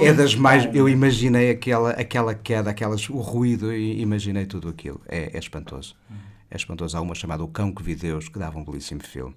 é 0.00 0.12
das 0.12 0.34
mais 0.34 0.74
eu 0.74 0.88
imaginei 0.88 1.50
aquela 1.50 1.90
aquela 1.90 2.34
queda, 2.34 2.70
aquelas 2.70 3.08
o 3.08 3.20
ruído 3.20 3.72
e 3.72 4.00
imaginei 4.00 4.44
tudo 4.44 4.68
aquilo. 4.68 5.00
É, 5.06 5.30
é 5.32 5.38
espantoso. 5.38 5.94
Uhum 6.10 6.35
é 6.50 6.56
espantoso. 6.56 6.96
Há 6.96 7.00
uma 7.00 7.14
chamada 7.14 7.42
O 7.42 7.48
Cão 7.48 7.72
que 7.72 7.82
Vi 7.82 7.94
Deus, 7.94 8.28
que 8.28 8.38
dava 8.38 8.58
um 8.58 8.64
belíssimo 8.64 9.02
filme. 9.02 9.34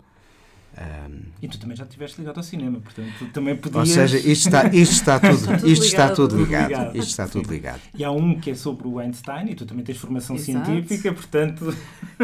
Um, 0.78 1.22
e 1.42 1.48
tu 1.48 1.60
também 1.60 1.76
já 1.76 1.84
estiveste 1.84 2.22
ligado 2.22 2.38
ao 2.38 2.44
cinema, 2.44 2.80
portanto 2.80 3.12
tu 3.18 3.26
também 3.30 3.56
podias... 3.56 3.76
Ou 3.76 3.86
seja, 3.86 4.18
isto 4.18 4.48
está, 4.48 4.68
isto 4.68 4.94
está 4.94 5.20
tudo, 5.20 5.68
isto 5.68 5.86
está 5.86 6.10
tudo 6.12 6.38
ligado. 6.38 6.68
ligado. 6.68 6.98
Isto 6.98 7.10
está 7.10 7.28
tudo 7.28 7.52
ligado. 7.52 7.82
E 7.94 8.04
há 8.04 8.12
um 8.12 8.40
que 8.40 8.52
é 8.52 8.56
sobre 8.56 8.88
o 8.88 9.00
Einstein 9.00 9.50
e 9.50 9.56
tu 9.56 9.66
também 9.66 9.84
tens 9.84 9.98
formação 9.98 10.36
Exato. 10.36 10.66
científica, 10.66 11.12
portanto... 11.12 11.76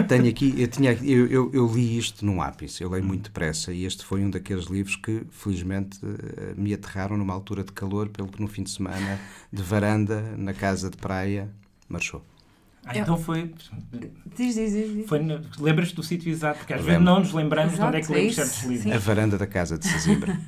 Tenho 0.07 0.29
aqui, 0.29 0.53
eu, 0.57 0.67
tinha, 0.67 0.93
eu, 0.93 1.25
eu, 1.25 1.51
eu, 1.53 1.67
li 1.73 1.97
isto 1.97 2.23
num 2.23 2.41
ápice, 2.41 2.83
eu 2.83 2.89
leio 2.89 3.03
muito 3.03 3.23
depressa 3.23 3.73
e 3.73 3.83
este 3.83 4.05
foi 4.05 4.23
um 4.23 4.29
daqueles 4.29 4.65
livros 4.65 4.95
que 4.95 5.23
felizmente 5.31 5.99
eh, 6.03 6.53
me 6.55 6.73
aterraram 6.73 7.17
numa 7.17 7.33
altura 7.33 7.63
de 7.63 7.71
calor, 7.71 8.09
pelo 8.09 8.27
que 8.27 8.39
no 8.39 8.47
fim 8.47 8.61
de 8.61 8.69
semana, 8.69 9.19
de 9.51 9.63
varanda, 9.63 10.21
na 10.37 10.53
casa 10.53 10.89
de 10.89 10.97
praia, 10.97 11.49
marchou. 11.89 12.23
Ah, 12.85 12.97
então 12.97 13.17
foi. 13.17 13.51
Diz, 14.37 14.55
diz, 14.55 14.73
diz. 14.73 15.07
foi 15.07 15.19
Lembras-te 15.59 15.95
do 15.95 16.03
sítio 16.03 16.31
exato? 16.31 16.59
Porque 16.59 16.73
às 16.73 16.83
vezes 16.83 17.01
não 17.01 17.19
nos 17.19 17.33
lembramos 17.33 17.73
Exato, 17.73 17.91
de 17.91 17.97
onde 17.97 18.03
é 18.03 18.07
que 18.07 18.13
lemos 18.13 18.35
certos 18.35 18.63
livros. 18.63 18.93
A 18.93 18.99
varanda 18.99 19.37
da 19.37 19.47
casa 19.47 19.77
de 19.77 19.87
Sesimbra. 19.87 20.39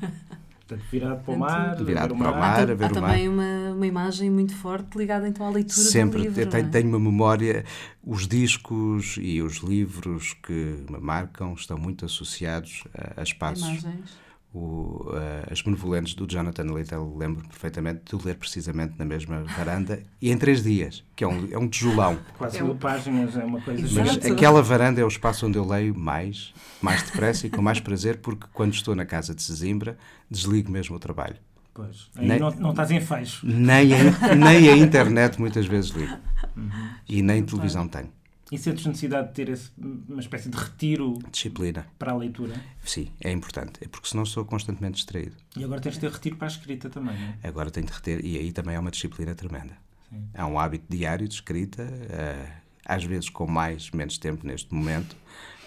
Portanto, 0.68 0.86
virado 0.92 1.24
para 1.24 1.34
o 1.34 1.39
mar, 1.39 1.75
virado 1.81 2.16
para 2.18 2.31
o 2.31 2.36
mar, 2.38 2.60
a 2.60 2.66
ver 2.66 2.74
Há 2.74 2.75
o 2.75 2.80
mar. 2.80 2.92
também 2.92 3.30
uma, 3.30 3.72
uma 3.72 3.88
imagem 3.88 4.30
muito 4.30 4.54
forte 4.54 4.98
ligada 4.98 5.25
então 5.25 5.48
à 5.48 5.50
leitura 5.50 5.80
Sempre, 5.80 6.19
do 6.19 6.24
livro. 6.24 6.44
Sempre, 6.44 6.60
é? 6.60 6.63
tenho 6.63 6.89
uma 6.89 7.00
memória, 7.00 7.63
os 8.04 8.28
discos 8.28 9.16
e 9.18 9.42
os 9.42 9.60
livros 9.60 10.33
que 10.44 10.83
me 10.90 11.00
marcam 11.00 11.54
estão 11.54 11.78
muito 11.78 12.04
associados 12.04 12.83
a, 12.94 13.22
a 13.22 13.24
espaços. 13.24 13.66
Imagens 13.66 14.26
o, 14.57 15.09
uh, 15.09 15.51
As 15.51 15.62
Benevolentes 15.62 16.15
do 16.15 16.25
Jonathan 16.27 16.63
Little, 16.63 17.15
lembro 17.15 17.48
perfeitamente 17.48 18.01
de 18.06 18.25
ler 18.25 18.36
precisamente 18.36 18.95
na 18.98 19.06
mesma 19.06 19.44
varanda 19.44 20.01
e 20.21 20.31
em 20.31 20.38
três 20.38 20.63
dias, 20.63 21.04
que 21.15 21.24
é 21.24 21.27
um, 21.27 21.48
é 21.51 21.57
um 21.57 21.68
tijolão. 21.68 22.18
Quase 22.38 22.62
mil 22.62 22.75
páginas, 22.75 23.38
é 23.38 23.44
uma 23.44 23.62
coisa 23.62 24.01
Mas 24.01 24.25
aquela 24.25 24.62
varanda 24.62 25.00
é 25.00 25.04
o 25.04 25.07
espaço 25.07 25.45
onde 25.45 25.57
eu 25.57 25.65
leio 25.65 25.98
mais, 25.98 26.54
mais 26.81 27.04
depressa 27.04 27.45
e 27.45 27.50
com 27.50 27.62
mais 27.62 27.80
prazer, 27.80 28.18
porque 28.18 28.48
quando 28.54 28.74
estou 28.74 28.95
na 28.95 29.06
casa 29.06 29.36
de 29.36 29.44
Sesimbra, 29.44 29.98
desligo 30.30 30.71
mesmo 30.71 30.95
o 30.95 31.00
trabalho. 31.00 31.38
Pois, 31.74 32.09
aí 32.15 32.27
nem, 32.27 32.39
não, 32.39 32.50
não 32.51 32.71
estás 32.71 32.89
em 32.89 33.00
fecho. 33.00 33.45
Nem 33.45 33.94
a, 33.94 34.36
nem 34.36 34.69
a 34.69 34.75
internet 34.75 35.39
muitas 35.39 35.68
vezes 35.68 35.92
ligo. 35.92 36.18
Uhum. 36.56 36.71
E 37.07 37.21
nem 37.21 37.44
televisão 37.44 37.88
tenho. 37.88 38.17
E 38.51 38.57
sentes 38.57 38.85
necessidade 38.85 39.27
de 39.30 39.33
ter 39.33 39.49
esse, 39.49 39.71
uma 39.77 40.21
espécie 40.21 40.49
de 40.49 40.57
retiro 40.57 41.19
Disciplina. 41.31 41.85
para 41.99 42.13
a 42.13 42.16
leitura? 42.16 42.56
Sim, 42.83 43.09
é 43.19 43.31
importante. 43.31 43.73
É 43.81 43.87
porque 43.87 44.07
senão 44.07 44.25
sou 44.25 44.45
constantemente 44.45 44.95
distraído. 44.95 45.35
E 45.56 45.63
agora 45.63 45.81
tens 45.81 45.95
de 45.95 46.01
ter 46.01 46.11
retiro 46.11 46.37
para 46.37 46.47
a 46.47 46.51
escrita 46.51 46.89
também, 46.89 47.18
não 47.19 47.27
é? 47.27 47.47
Agora 47.47 47.69
tenho 47.69 47.85
de 47.85 47.92
reter, 47.92 48.25
e 48.25 48.37
aí 48.37 48.51
também 48.54 48.75
é 48.75 48.80
uma 48.80 48.92
disciplina 48.92 49.35
tremenda. 49.35 49.77
Sim. 50.09 50.30
Há 50.33 50.47
um 50.47 50.57
hábito 50.57 50.85
diário 50.89 51.27
de 51.27 51.33
escrita, 51.33 51.83
uh, 51.83 52.51
às 52.85 53.04
vezes 53.04 53.30
com 53.30 53.45
mais, 53.45 53.92
menos 53.92 54.18
tempo 54.18 54.47
neste 54.47 54.73
momento, 54.73 55.18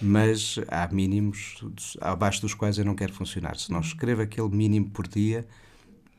mas 0.01 0.57
há 0.67 0.87
mínimos 0.87 1.59
abaixo 2.01 2.41
dos 2.41 2.55
quais 2.55 2.79
eu 2.79 2.85
não 2.85 2.95
quero 2.95 3.13
funcionar. 3.13 3.57
Se 3.57 3.71
não 3.71 3.81
escrevo 3.81 4.23
aquele 4.23 4.49
mínimo 4.49 4.89
por 4.89 5.07
dia, 5.07 5.47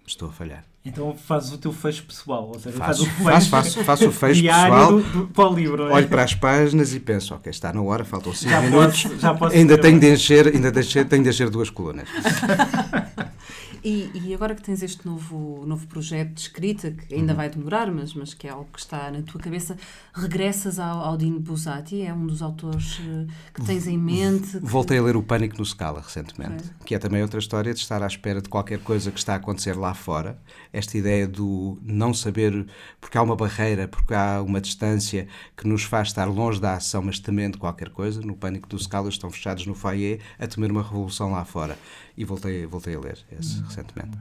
estou 0.07 0.29
a 0.29 0.33
falhar. 0.33 0.65
Então 0.85 1.15
fazes 1.15 1.53
o 1.53 1.59
teu 1.59 1.73
fecho 1.73 2.03
pessoal, 2.03 2.49
ou 2.49 2.59
seja, 2.59 2.77
faço, 2.77 3.07
faz 3.07 3.13
o 3.13 3.25
fecho, 3.25 3.51
faço, 3.51 3.85
faço, 3.85 4.09
o 4.09 4.13
fecho 4.13 4.43
pessoal, 4.43 4.93
do, 4.93 5.03
do, 5.03 5.27
para 5.29 5.49
o 5.49 5.55
livro. 5.55 5.89
É? 5.89 5.93
Olho 5.93 6.09
para 6.09 6.25
as 6.25 6.35
páginas 6.35 6.93
e 6.93 6.99
penso, 6.99 7.35
ok, 7.35 7.51
está 7.51 7.73
na 7.73 7.81
hora, 7.81 8.05
faltam 8.05 8.35
5 8.35 8.63
minutos, 8.63 9.07
posso 9.39 9.55
ainda 9.55 9.79
tenho 9.79 10.01
de 10.01 10.13
encher, 10.13 10.49
ainda 10.49 10.73
tenho 10.73 11.23
de 11.23 11.29
encher 11.29 11.51
duas 11.51 11.71
colunas. 11.71 12.09
E, 13.85 14.11
e, 14.15 14.33
agora 14.33 14.55
que 14.55 14.63
tens 14.63 14.81
este 14.81 15.05
novo, 15.05 15.65
novo 15.67 15.89
projeto 15.89 16.35
de 16.35 16.41
escrita, 16.43 16.93
que 16.93 17.15
ainda 17.15 17.33
uhum. 17.33 17.37
vai 17.37 17.51
demorar, 17.51 17.91
mas, 17.91 18.15
mas 18.15 18.33
que 18.33 18.47
é 18.47 18.51
algo 18.51 18.69
que 18.73 18.79
está 18.79 19.11
na 19.11 19.23
tua 19.23 19.41
cabeça, 19.41 19.77
regressas 20.15 20.79
ao, 20.79 21.01
ao 21.01 21.17
Dino 21.17 21.41
Buzzati? 21.41 22.01
É 22.01 22.15
um 22.15 22.25
dos 22.25 22.43
autores 22.43 23.01
eh, 23.01 23.27
que 23.53 23.65
tens 23.65 23.89
em 23.89 23.99
mente? 23.99 24.61
Que... 24.61 24.67
Voltei 24.67 24.99
a 24.99 25.03
ler 25.03 25.17
O 25.17 25.23
Pânico 25.23 25.59
no 25.59 25.65
Scala 25.65 26.01
recentemente, 26.01 26.71
que 26.85 26.95
é 26.95 26.99
também 26.99 27.23
outra 27.23 27.41
história 27.41 27.75
de 27.75 27.81
estar 27.81 28.05
à 28.05 28.07
espera 28.07 28.41
de 28.41 28.49
qualquer 28.49 28.79
coisa 28.79 29.11
que 29.11 29.19
está 29.19 29.33
a 29.33 29.37
acontecer 29.37 29.77
lá 29.77 29.95
fora. 29.95 30.39
Esta 30.73 30.97
ideia 30.97 31.27
do 31.27 31.77
não 31.83 32.15
saber, 32.15 32.67
porque 33.01 33.19
há 33.19 33.23
uma 33.23 33.35
barreira, 33.35 33.89
porque 33.89 34.15
há 34.15 34.41
uma 34.41 34.61
distância 34.61 35.27
que 35.57 35.67
nos 35.67 35.83
faz 35.83 36.09
estar 36.09 36.27
longe 36.27 36.61
da 36.61 36.75
ação, 36.75 37.03
mas 37.03 37.19
temendo 37.19 37.59
qualquer 37.59 37.89
coisa. 37.89 38.21
No 38.21 38.37
Pânico 38.37 38.69
do 38.69 38.79
Scala 38.79 39.09
estão 39.09 39.29
fechados 39.29 39.67
no 39.67 39.75
foyer 39.75 40.21
a 40.39 40.47
temer 40.47 40.71
uma 40.71 40.85
revolução 40.85 41.33
lá 41.33 41.45
fora. 41.45 41.77
E 42.17 42.25
voltei, 42.25 42.67
voltei 42.67 42.95
a 42.95 43.01
ler 43.01 43.19
esse. 43.41 43.59
Uhum 43.59 43.72
recentemente. 43.73 44.19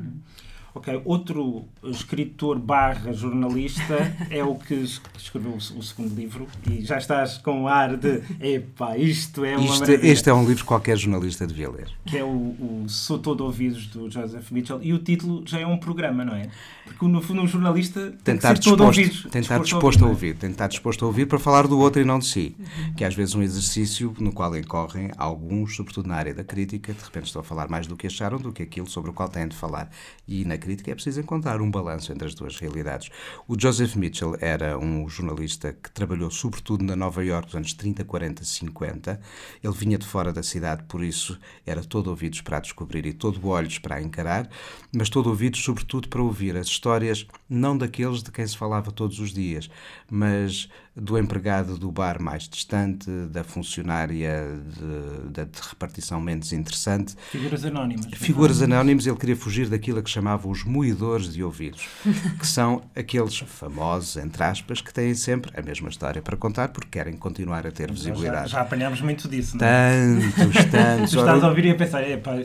Ok, 0.74 1.02
outro 1.04 1.66
escritor 1.84 2.58
barra 2.58 3.12
jornalista 3.12 4.16
é 4.30 4.42
o 4.42 4.56
que 4.56 4.74
escreveu 5.18 5.52
o 5.54 5.84
segundo 5.84 6.16
livro 6.16 6.48
e 6.70 6.82
já 6.82 6.98
estás 6.98 7.38
com 7.38 7.64
o 7.64 7.68
ar 7.68 7.98
de 7.98 8.24
epá, 8.40 8.98
isto 8.98 9.44
é 9.44 9.58
uma 9.58 9.66
isto, 9.66 9.80
maravilha. 9.82 10.12
Este 10.12 10.30
é 10.30 10.34
um 10.34 10.46
livro 10.46 10.64
que 10.64 10.68
qualquer 10.68 10.98
jornalista 10.98 11.46
devia 11.46 11.70
ler. 11.70 11.90
Que 12.06 12.20
é 12.20 12.24
o, 12.24 12.28
o 12.28 12.86
Sou 12.88 13.20
Todo 13.20 13.44
Ouvidos, 13.44 13.88
do 13.88 14.10
Joseph 14.10 14.50
Mitchell, 14.50 14.80
e 14.82 14.94
o 14.94 15.00
título 15.00 15.44
já 15.46 15.60
é 15.60 15.68
um 15.68 15.78
programa, 15.78 16.24
não 16.24 16.36
é? 16.36 16.50
Porque 16.86 17.06
no 17.06 17.22
fundo 17.22 17.42
um 17.42 17.48
jornalista 17.48 18.14
tem, 18.24 18.38
que 18.38 18.42
ser 18.42 18.54
disposto, 18.54 18.78
todo 18.78 18.86
ouvido. 18.86 19.22
Tem 19.24 19.32
que 19.32 19.38
estar 19.40 19.60
disposto 19.60 20.06
a 20.06 20.08
ouvir, 20.08 20.36
tem 20.36 20.50
que 20.50 20.54
estar 20.54 20.68
disposto 20.68 21.04
a 21.04 21.08
ouvir 21.08 21.26
para 21.26 21.38
falar 21.38 21.68
do 21.68 21.78
outro 21.80 22.02
e 22.02 22.06
não 22.06 22.18
de 22.18 22.28
si. 22.28 22.56
Que 22.96 23.04
é 23.04 23.08
às 23.08 23.14
vezes 23.14 23.36
um 23.36 23.42
exercício 23.42 24.16
no 24.20 24.32
qual 24.32 24.56
incorrem 24.56 25.12
alguns, 25.18 25.76
sobretudo 25.76 26.08
na 26.08 26.16
área 26.16 26.34
da 26.34 26.46
crítica, 26.46 26.94
de 26.94 27.04
repente 27.04 27.26
estão 27.26 27.42
a 27.42 27.44
falar 27.44 27.68
mais 27.68 27.88
do 27.88 27.98
que 27.98 28.08
acharam 28.08 28.38
do 28.38 28.54
que 28.54 28.64
aquilo 28.64 28.88
sobre 28.88 29.10
o 29.12 29.14
qual 29.14 29.28
têm 29.28 29.50
de 29.50 29.56
falar. 29.56 29.90
E 30.28 30.46
na 30.46 30.61
crítica 30.62 30.92
é 30.92 30.94
preciso 30.94 31.20
encontrar 31.20 31.60
um 31.62 31.70
balanço 31.70 32.14
entre 32.14 32.28
as 32.28 32.34
duas 32.34 32.58
realidades. 32.58 33.10
O 33.48 33.60
Joseph 33.60 33.96
Mitchell 33.96 34.38
era 34.40 34.78
um 34.78 35.10
jornalista 35.10 35.74
que 35.74 35.92
trabalhou 35.92 36.32
sobretudo 36.32 36.84
na 36.84 36.96
Nova 36.96 37.24
York 37.26 37.48
dos 37.48 37.56
anos 37.56 37.74
30, 37.74 38.06
40, 38.06 38.46
50. 38.46 39.20
Ele 39.64 39.74
vinha 39.74 39.98
de 39.98 40.06
fora 40.06 40.32
da 40.32 40.44
cidade, 40.44 40.84
por 40.84 41.04
isso 41.04 41.38
era 41.66 41.84
todo 41.84 42.08
ouvidos 42.08 42.42
para 42.42 42.60
descobrir 42.60 43.06
e 43.06 43.14
todo 43.14 43.46
olhos 43.48 43.80
para 43.80 44.02
encarar, 44.02 44.50
mas 44.96 45.10
todo 45.10 45.28
ouvidos 45.28 45.62
sobretudo 45.64 46.08
para 46.08 46.22
ouvir 46.22 46.56
as 46.56 46.68
histórias 46.68 47.26
não 47.50 47.78
daqueles 47.78 48.24
de 48.24 48.32
quem 48.32 48.46
se 48.46 48.56
falava 48.56 48.92
todos 48.92 49.20
os 49.20 49.34
dias, 49.34 49.70
mas 50.10 50.70
do 50.96 51.18
empregado 51.18 51.78
do 51.78 51.90
bar 51.90 52.22
mais 52.22 52.50
distante, 52.50 53.10
da 53.30 53.46
funcionária 53.46 54.46
de, 54.78 55.46
de 55.46 55.62
repartição 55.70 56.20
menos 56.20 56.52
interessante. 56.52 57.16
Figuras 57.30 57.64
anónimas. 57.64 58.06
Figuras 58.14 58.62
anónimas, 58.62 59.08
ele 59.08 59.16
queria 59.16 59.36
fugir 59.36 59.70
daquilo 59.70 60.00
a 60.00 60.04
que 60.04 60.10
chamava 60.10 60.50
os 60.50 60.66
moedores 60.66 61.32
de 61.32 61.42
ouvidos, 61.44 61.88
que 62.38 62.46
são 62.46 62.84
aqueles 62.94 63.38
famosos, 63.40 64.18
entre 64.18 64.44
aspas, 64.44 64.82
que 64.82 64.94
têm 64.94 65.16
sempre 65.16 65.52
a 65.58 65.62
mesma 65.62 65.88
história 65.88 66.22
para 66.22 66.36
contar 66.36 66.70
porque 66.70 66.90
querem 66.92 67.16
continuar 67.16 67.66
a 67.66 67.72
ter 67.72 67.90
visibilidade. 67.90 68.52
Já, 68.52 68.58
já 68.58 68.62
apanhámos 68.62 69.00
muito 69.00 69.30
disso, 69.30 69.58
não 69.58 69.66
é? 69.66 69.92
Tantos, 70.36 70.66
tantos. 70.70 71.12
tu 71.12 71.20
estás 71.20 71.44
a 71.44 71.48
ouvir 71.48 71.66
e 71.66 71.72
a 71.72 71.76
pensar, 71.76 72.04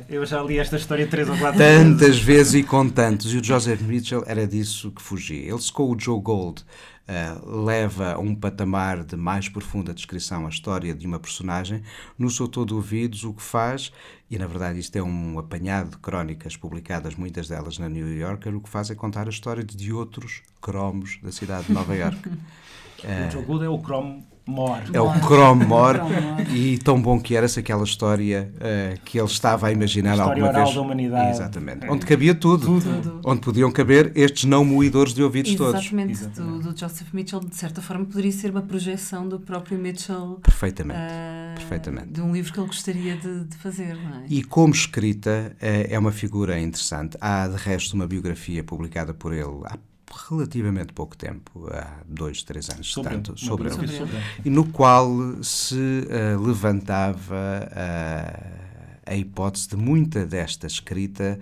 eu 0.08 0.24
já 0.24 0.40
li 0.42 0.58
esta 0.58 0.76
história 0.76 1.06
três 1.08 1.28
ou 1.28 1.36
quatro 1.36 1.58
vezes. 1.58 1.82
Tantas 1.82 2.18
vezes 2.18 2.54
e 2.54 2.62
com 2.62 2.88
tantos. 2.88 3.34
E 3.34 3.38
o 3.38 3.44
Joseph 3.44 3.80
Mitchell 3.82 4.22
era 4.24 4.46
disso 4.46 4.92
que 4.92 5.02
fugia. 5.02 5.50
Ele 5.50 5.60
secou 5.60 5.92
o 5.92 5.98
Joe 5.98 6.20
Gold 6.20 6.64
uh, 7.08 7.64
leva 7.64 8.14
a 8.14 8.18
um 8.18 8.34
patamar 8.34 9.04
de 9.04 9.16
mais 9.16 9.48
profunda 9.48 9.94
descrição 9.94 10.46
a 10.46 10.48
história 10.48 10.94
de 10.94 11.06
uma 11.06 11.18
personagem, 11.18 11.82
no 12.18 12.30
seu 12.30 12.48
todo 12.48 12.76
ouvidos, 12.76 13.24
o 13.24 13.32
que 13.32 13.42
faz, 13.42 13.92
e 14.30 14.38
na 14.38 14.46
verdade 14.46 14.78
isto 14.78 14.96
é 14.96 15.02
um 15.02 15.38
apanhado 15.38 15.90
de 15.90 15.98
crónicas 15.98 16.56
publicadas, 16.56 17.14
muitas 17.14 17.48
delas 17.48 17.78
na 17.78 17.88
New 17.88 18.16
Yorker, 18.16 18.54
o 18.54 18.60
que 18.60 18.68
faz 18.68 18.90
é 18.90 18.94
contar 18.94 19.26
a 19.26 19.30
história 19.30 19.64
de 19.64 19.92
outros 19.92 20.42
cromos 20.60 21.18
da 21.22 21.32
cidade 21.32 21.66
de 21.66 21.72
Nova 21.72 21.94
York. 21.94 22.28
o 23.04 23.30
Joe 23.30 23.64
é 23.64 23.68
o 23.68 23.78
cromo 23.78 24.26
Mor. 24.46 24.80
É 24.92 25.00
o 25.00 25.12
Chrome 25.26 25.66
Mor. 25.66 25.96
e 26.54 26.78
tão 26.78 27.00
bom 27.00 27.20
que 27.20 27.34
era-se 27.34 27.58
aquela 27.58 27.82
história 27.82 28.52
uh, 28.56 29.00
que 29.04 29.18
ele 29.18 29.26
estava 29.26 29.66
a 29.66 29.72
imaginar 29.72 30.12
história 30.12 30.32
alguma 30.32 30.48
oral 30.48 30.64
vez. 30.64 30.74
da 30.74 30.80
humanidade. 30.80 31.30
Exatamente. 31.30 31.86
É. 31.86 31.90
Onde 31.90 32.06
cabia 32.06 32.34
tudo. 32.34 32.80
tudo. 32.80 33.20
Onde 33.24 33.40
podiam 33.40 33.70
caber 33.72 34.12
estes 34.14 34.44
não 34.44 34.64
moedores 34.64 35.12
de 35.12 35.22
ouvidos 35.22 35.52
Exatamente. 35.52 35.82
todos. 35.84 36.20
Exatamente. 36.20 36.62
Do, 36.62 36.72
do, 36.72 36.78
Joseph 36.78 37.12
Mitchell, 37.12 37.40
de 37.40 37.56
certa 37.56 37.82
forma, 37.82 38.04
poderia 38.04 38.32
ser 38.32 38.50
uma 38.50 38.62
projeção 38.62 39.28
do 39.28 39.40
próprio 39.40 39.78
Mitchell. 39.78 40.38
Perfeitamente. 40.42 41.00
Uh, 41.00 41.54
Perfeitamente. 41.56 42.08
De 42.08 42.20
um 42.20 42.32
livro 42.32 42.52
que 42.52 42.60
ele 42.60 42.68
gostaria 42.68 43.16
de, 43.16 43.44
de 43.44 43.56
fazer, 43.56 43.96
não 43.96 44.20
é? 44.20 44.24
E 44.28 44.44
como 44.44 44.72
escrita, 44.72 45.56
é, 45.60 45.92
é 45.94 45.98
uma 45.98 46.12
figura 46.12 46.58
interessante. 46.60 47.16
Há, 47.20 47.48
de 47.48 47.56
resto, 47.56 47.94
uma 47.94 48.06
biografia 48.06 48.62
publicada 48.62 49.12
por 49.12 49.32
ele 49.32 49.60
há 49.64 49.76
relativamente 50.28 50.92
pouco 50.92 51.16
tempo, 51.16 51.68
há 51.72 52.02
dois, 52.06 52.42
três 52.42 52.70
anos, 52.70 52.92
sobre, 52.92 53.10
tanto, 53.10 53.38
sobre, 53.38 53.70
sobre 53.70 53.86
ele, 53.86 53.96
ele, 53.96 54.22
e 54.44 54.50
no 54.50 54.66
qual 54.66 55.10
se 55.42 55.74
uh, 55.74 56.40
levantava 56.40 57.68
uh, 57.70 58.66
a 59.06 59.14
hipótese 59.14 59.68
de 59.68 59.76
muita 59.76 60.24
desta 60.24 60.66
escrita 60.66 61.38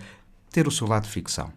ter 0.51 0.67
o 0.67 0.71
seu 0.71 0.87
lado 0.87 1.05
de 1.05 1.11
ficção. 1.11 1.53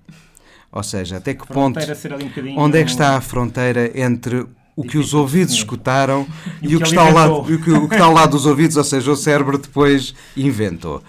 Ou 0.71 0.83
seja, 0.83 1.17
até 1.17 1.33
que 1.33 1.45
ponto. 1.47 1.79
Um 1.79 2.59
onde 2.59 2.79
é 2.79 2.83
que 2.83 2.89
está 2.89 3.15
a 3.15 3.21
fronteira 3.21 3.91
entre 3.99 4.45
o 4.75 4.83
que 4.83 4.97
os 4.97 5.13
ouvidos 5.13 5.55
escutaram 5.55 6.27
e, 6.61 6.75
o, 6.75 6.79
que 6.79 6.85
está 6.85 7.01
ao 7.01 7.11
lado, 7.11 7.33
o 7.39 7.45
que 7.45 7.95
está 7.95 8.05
ao 8.05 8.13
lado 8.13 8.31
dos 8.31 8.45
ouvidos, 8.45 8.77
ou 8.77 8.83
seja, 8.83 9.11
o 9.11 9.15
cérebro 9.15 9.57
depois 9.57 10.13
inventou. 10.35 11.01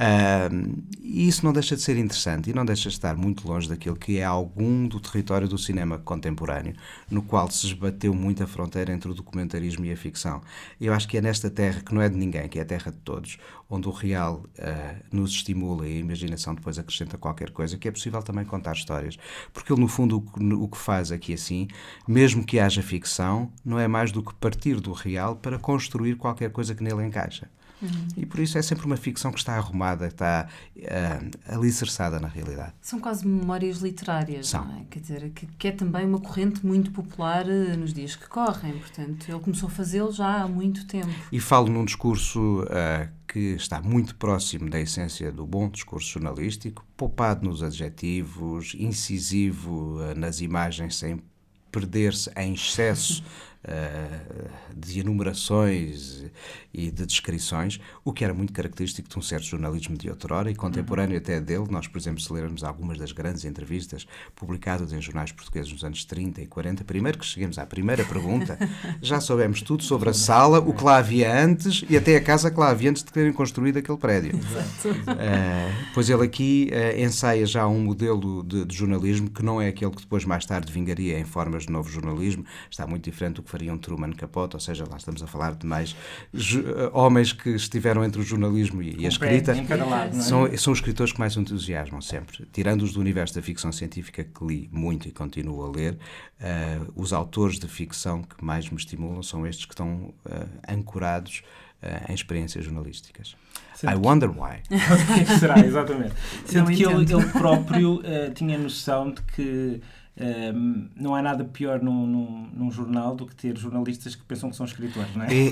Uh, 0.00 0.82
e 1.02 1.28
isso 1.28 1.44
não 1.44 1.52
deixa 1.52 1.76
de 1.76 1.82
ser 1.82 1.98
interessante 1.98 2.48
e 2.48 2.54
não 2.54 2.64
deixa 2.64 2.88
de 2.88 2.94
estar 2.94 3.14
muito 3.14 3.46
longe 3.46 3.68
daquilo 3.68 3.96
que 3.96 4.16
é 4.16 4.24
algum 4.24 4.88
do 4.88 4.98
território 4.98 5.46
do 5.46 5.58
cinema 5.58 5.98
contemporâneo, 5.98 6.74
no 7.10 7.20
qual 7.20 7.50
se 7.50 7.66
esbateu 7.66 8.14
muito 8.14 8.42
a 8.42 8.46
fronteira 8.46 8.94
entre 8.94 9.10
o 9.10 9.14
documentarismo 9.14 9.84
e 9.84 9.92
a 9.92 9.96
ficção. 9.96 10.40
Eu 10.80 10.94
acho 10.94 11.06
que 11.06 11.18
é 11.18 11.20
nesta 11.20 11.50
terra, 11.50 11.82
que 11.82 11.94
não 11.94 12.00
é 12.00 12.08
de 12.08 12.16
ninguém, 12.16 12.48
que 12.48 12.58
é 12.58 12.62
a 12.62 12.64
terra 12.64 12.90
de 12.90 12.96
todos, 12.98 13.36
onde 13.68 13.88
o 13.88 13.90
real 13.90 14.42
uh, 14.58 15.04
nos 15.12 15.32
estimula 15.32 15.86
e 15.86 15.98
a 15.98 16.00
imaginação 16.00 16.54
depois 16.54 16.78
acrescenta 16.78 17.18
qualquer 17.18 17.50
coisa, 17.50 17.76
que 17.76 17.86
é 17.86 17.90
possível 17.90 18.22
também 18.22 18.46
contar 18.46 18.72
histórias. 18.72 19.18
Porque 19.52 19.70
ele, 19.70 19.82
no 19.82 19.88
fundo, 19.88 20.24
o, 20.34 20.68
que 20.68 20.78
faz 20.78 21.12
aqui 21.12 21.34
assim, 21.34 21.68
mesmo 22.08 22.42
que 22.42 22.58
haja 22.58 22.82
ficção, 22.82 23.52
não 23.62 23.78
é 23.78 23.86
mais 23.86 24.10
do 24.12 24.22
que 24.22 24.32
partir 24.34 24.80
do 24.80 24.92
real 24.92 25.36
para 25.36 25.58
construir 25.58 26.16
qualquer 26.16 26.50
coisa 26.50 26.74
que 26.74 26.82
nele 26.82 27.04
encaixa. 27.04 27.50
Uhum. 27.82 28.08
E 28.16 28.26
por 28.26 28.40
isso 28.40 28.58
é 28.58 28.62
sempre 28.62 28.86
uma 28.86 28.96
ficção 28.96 29.32
que 29.32 29.38
está 29.38 29.54
arrumada, 29.56 30.06
está 30.06 30.48
uh, 30.76 31.54
alicerçada 31.54 32.20
na 32.20 32.28
realidade. 32.28 32.74
São 32.80 33.00
quase 33.00 33.26
memórias 33.26 33.78
literárias, 33.78 34.48
São. 34.48 34.64
não 34.64 34.78
é? 34.78 34.84
Quer 34.90 35.00
dizer, 35.00 35.30
que, 35.30 35.46
que, 35.46 35.68
é 35.68 35.72
também 35.72 36.04
uma 36.04 36.20
corrente 36.20 36.64
muito 36.64 36.90
popular 36.90 37.46
uh, 37.46 37.76
nos 37.76 37.92
dias 37.92 38.14
que 38.14 38.28
correm. 38.28 38.78
Portanto, 38.78 39.28
ele 39.28 39.40
começou 39.40 39.68
a 39.68 39.70
fazê-lo 39.70 40.12
já 40.12 40.42
há 40.42 40.48
muito 40.48 40.86
tempo. 40.86 41.10
E 41.32 41.40
falo 41.40 41.68
num 41.68 41.84
discurso 41.84 42.62
uh, 42.62 43.08
que 43.26 43.54
está 43.54 43.80
muito 43.80 44.14
próximo 44.16 44.68
da 44.68 44.80
essência 44.80 45.32
do 45.32 45.46
bom 45.46 45.68
discurso 45.68 46.08
jornalístico, 46.08 46.84
poupado 46.96 47.48
nos 47.48 47.62
adjetivos, 47.62 48.74
incisivo 48.78 49.98
nas 50.16 50.40
imagens 50.40 50.96
sem 50.96 51.22
perder-se 51.70 52.30
em 52.36 52.54
excesso 52.54 53.22
uh, 53.64 54.50
de 54.74 55.00
enumerações 55.00 56.24
e 56.72 56.90
de 56.90 57.04
descrições, 57.04 57.80
o 58.04 58.12
que 58.12 58.24
era 58.24 58.32
muito 58.32 58.52
característico 58.52 59.08
de 59.08 59.18
um 59.18 59.22
certo 59.22 59.46
jornalismo 59.46 59.96
de 59.96 60.08
outrora 60.08 60.50
e 60.50 60.54
contemporâneo 60.54 61.16
uhum. 61.16 61.22
até 61.22 61.40
dele. 61.40 61.66
Nós, 61.70 61.86
por 61.86 61.98
exemplo, 61.98 62.20
se 62.20 62.32
lermos 62.32 62.62
algumas 62.62 62.98
das 62.98 63.12
grandes 63.12 63.44
entrevistas 63.44 64.06
publicadas 64.34 64.92
em 64.92 65.00
jornais 65.00 65.32
portugueses 65.32 65.72
nos 65.72 65.84
anos 65.84 66.04
30 66.04 66.42
e 66.42 66.46
40, 66.46 66.84
primeiro 66.84 67.18
que 67.18 67.26
cheguemos 67.26 67.58
à 67.58 67.66
primeira 67.66 68.04
pergunta, 68.04 68.58
já 69.02 69.20
soubemos 69.20 69.62
tudo 69.62 69.82
sobre 69.82 70.10
a 70.10 70.14
sala, 70.14 70.60
o 70.60 70.72
que 70.72 70.84
lá 70.84 70.98
havia 70.98 71.34
antes 71.42 71.84
e 71.88 71.96
até 71.96 72.16
a 72.16 72.22
casa 72.22 72.50
que 72.50 72.58
lá 72.58 72.70
havia 72.70 72.90
antes 72.90 73.02
de 73.02 73.12
terem 73.12 73.32
construído 73.32 73.78
aquele 73.78 73.98
prédio. 73.98 74.36
Uh, 74.36 75.90
pois 75.92 76.08
ele 76.08 76.24
aqui 76.24 76.70
uh, 76.72 77.00
ensaia 77.00 77.44
já 77.44 77.66
um 77.66 77.80
modelo 77.80 78.42
de, 78.44 78.64
de 78.64 78.76
jornalismo 78.76 79.28
que 79.28 79.42
não 79.42 79.60
é 79.60 79.68
aquele 79.68 79.90
que 79.90 80.02
depois 80.02 80.24
mais 80.24 80.46
tarde 80.46 80.72
vingaria 80.72 81.18
em 81.18 81.24
formas 81.24 81.64
de 81.64 81.72
novo 81.72 81.90
jornalismo, 81.90 82.44
está 82.70 82.86
muito 82.86 83.04
diferente 83.10 83.36
do 83.36 83.42
que 83.42 83.49
fariam 83.50 83.76
Truman 83.76 84.12
Capote, 84.12 84.56
ou 84.56 84.60
seja, 84.60 84.84
lá 84.88 84.96
estamos 84.96 85.22
a 85.22 85.26
falar 85.26 85.54
de 85.54 85.66
mais 85.66 85.96
eh, 86.32 86.90
homens 86.92 87.32
que 87.32 87.50
estiveram 87.50 88.04
entre 88.04 88.20
o 88.20 88.24
jornalismo 88.24 88.80
e, 88.80 88.96
um 89.00 89.04
a 89.04 89.08
escrita. 89.08 89.52
Lado, 89.84 90.16
é? 90.16 90.20
são, 90.20 90.56
são 90.56 90.72
os 90.72 90.78
escritores 90.78 91.12
que 91.12 91.18
mais 91.18 91.36
entusiasmam 91.36 92.00
sempre. 92.00 92.46
Tirando 92.52 92.82
os 92.82 92.92
do 92.92 93.00
universo 93.00 93.34
da 93.34 93.42
ficção 93.42 93.72
científica, 93.72 94.22
que 94.22 94.44
li 94.44 94.68
muito 94.72 95.08
e 95.08 95.10
continuo 95.10 95.64
a 95.64 95.70
ler, 95.70 95.94
uh, 95.94 96.92
os 96.94 97.12
autores 97.12 97.58
de 97.58 97.66
ficção 97.66 98.22
que 98.22 98.42
mais 98.44 98.70
me 98.70 98.76
estimulam 98.76 99.22
são 99.22 99.46
estes 99.46 99.64
que 99.64 99.72
estão 99.72 100.14
uh, 100.24 100.48
ancorados 100.68 101.42
uh, 101.82 102.10
em 102.10 102.14
experiências 102.14 102.64
jornalísticas. 102.64 103.34
Sendo 103.74 103.92
I 103.92 104.00
que... 104.00 104.06
wonder 104.06 104.30
why. 104.30 104.62
Será, 105.40 105.58
exatamente. 105.58 106.14
Sendo 106.44 106.70
que 106.70 106.84
ele, 106.84 107.12
ele, 107.12 107.26
próprio 107.32 108.00
tinha 108.34 108.58
noção 108.58 109.10
de 109.10 109.22
que 109.22 109.80
um, 110.20 110.88
não 110.94 111.14
há 111.14 111.22
nada 111.22 111.44
pior 111.44 111.82
num, 111.82 112.06
num, 112.06 112.48
num, 112.52 112.70
jornal 112.70 113.14
do 113.14 113.26
que 113.26 113.34
ter 113.34 113.56
jornalistas 113.56 114.14
que 114.14 114.22
pensam 114.22 114.50
que 114.50 114.56
são 114.56 114.66
escritores, 114.66 115.16
não 115.16 115.24
é? 115.24 115.32
Ele, 115.32 115.50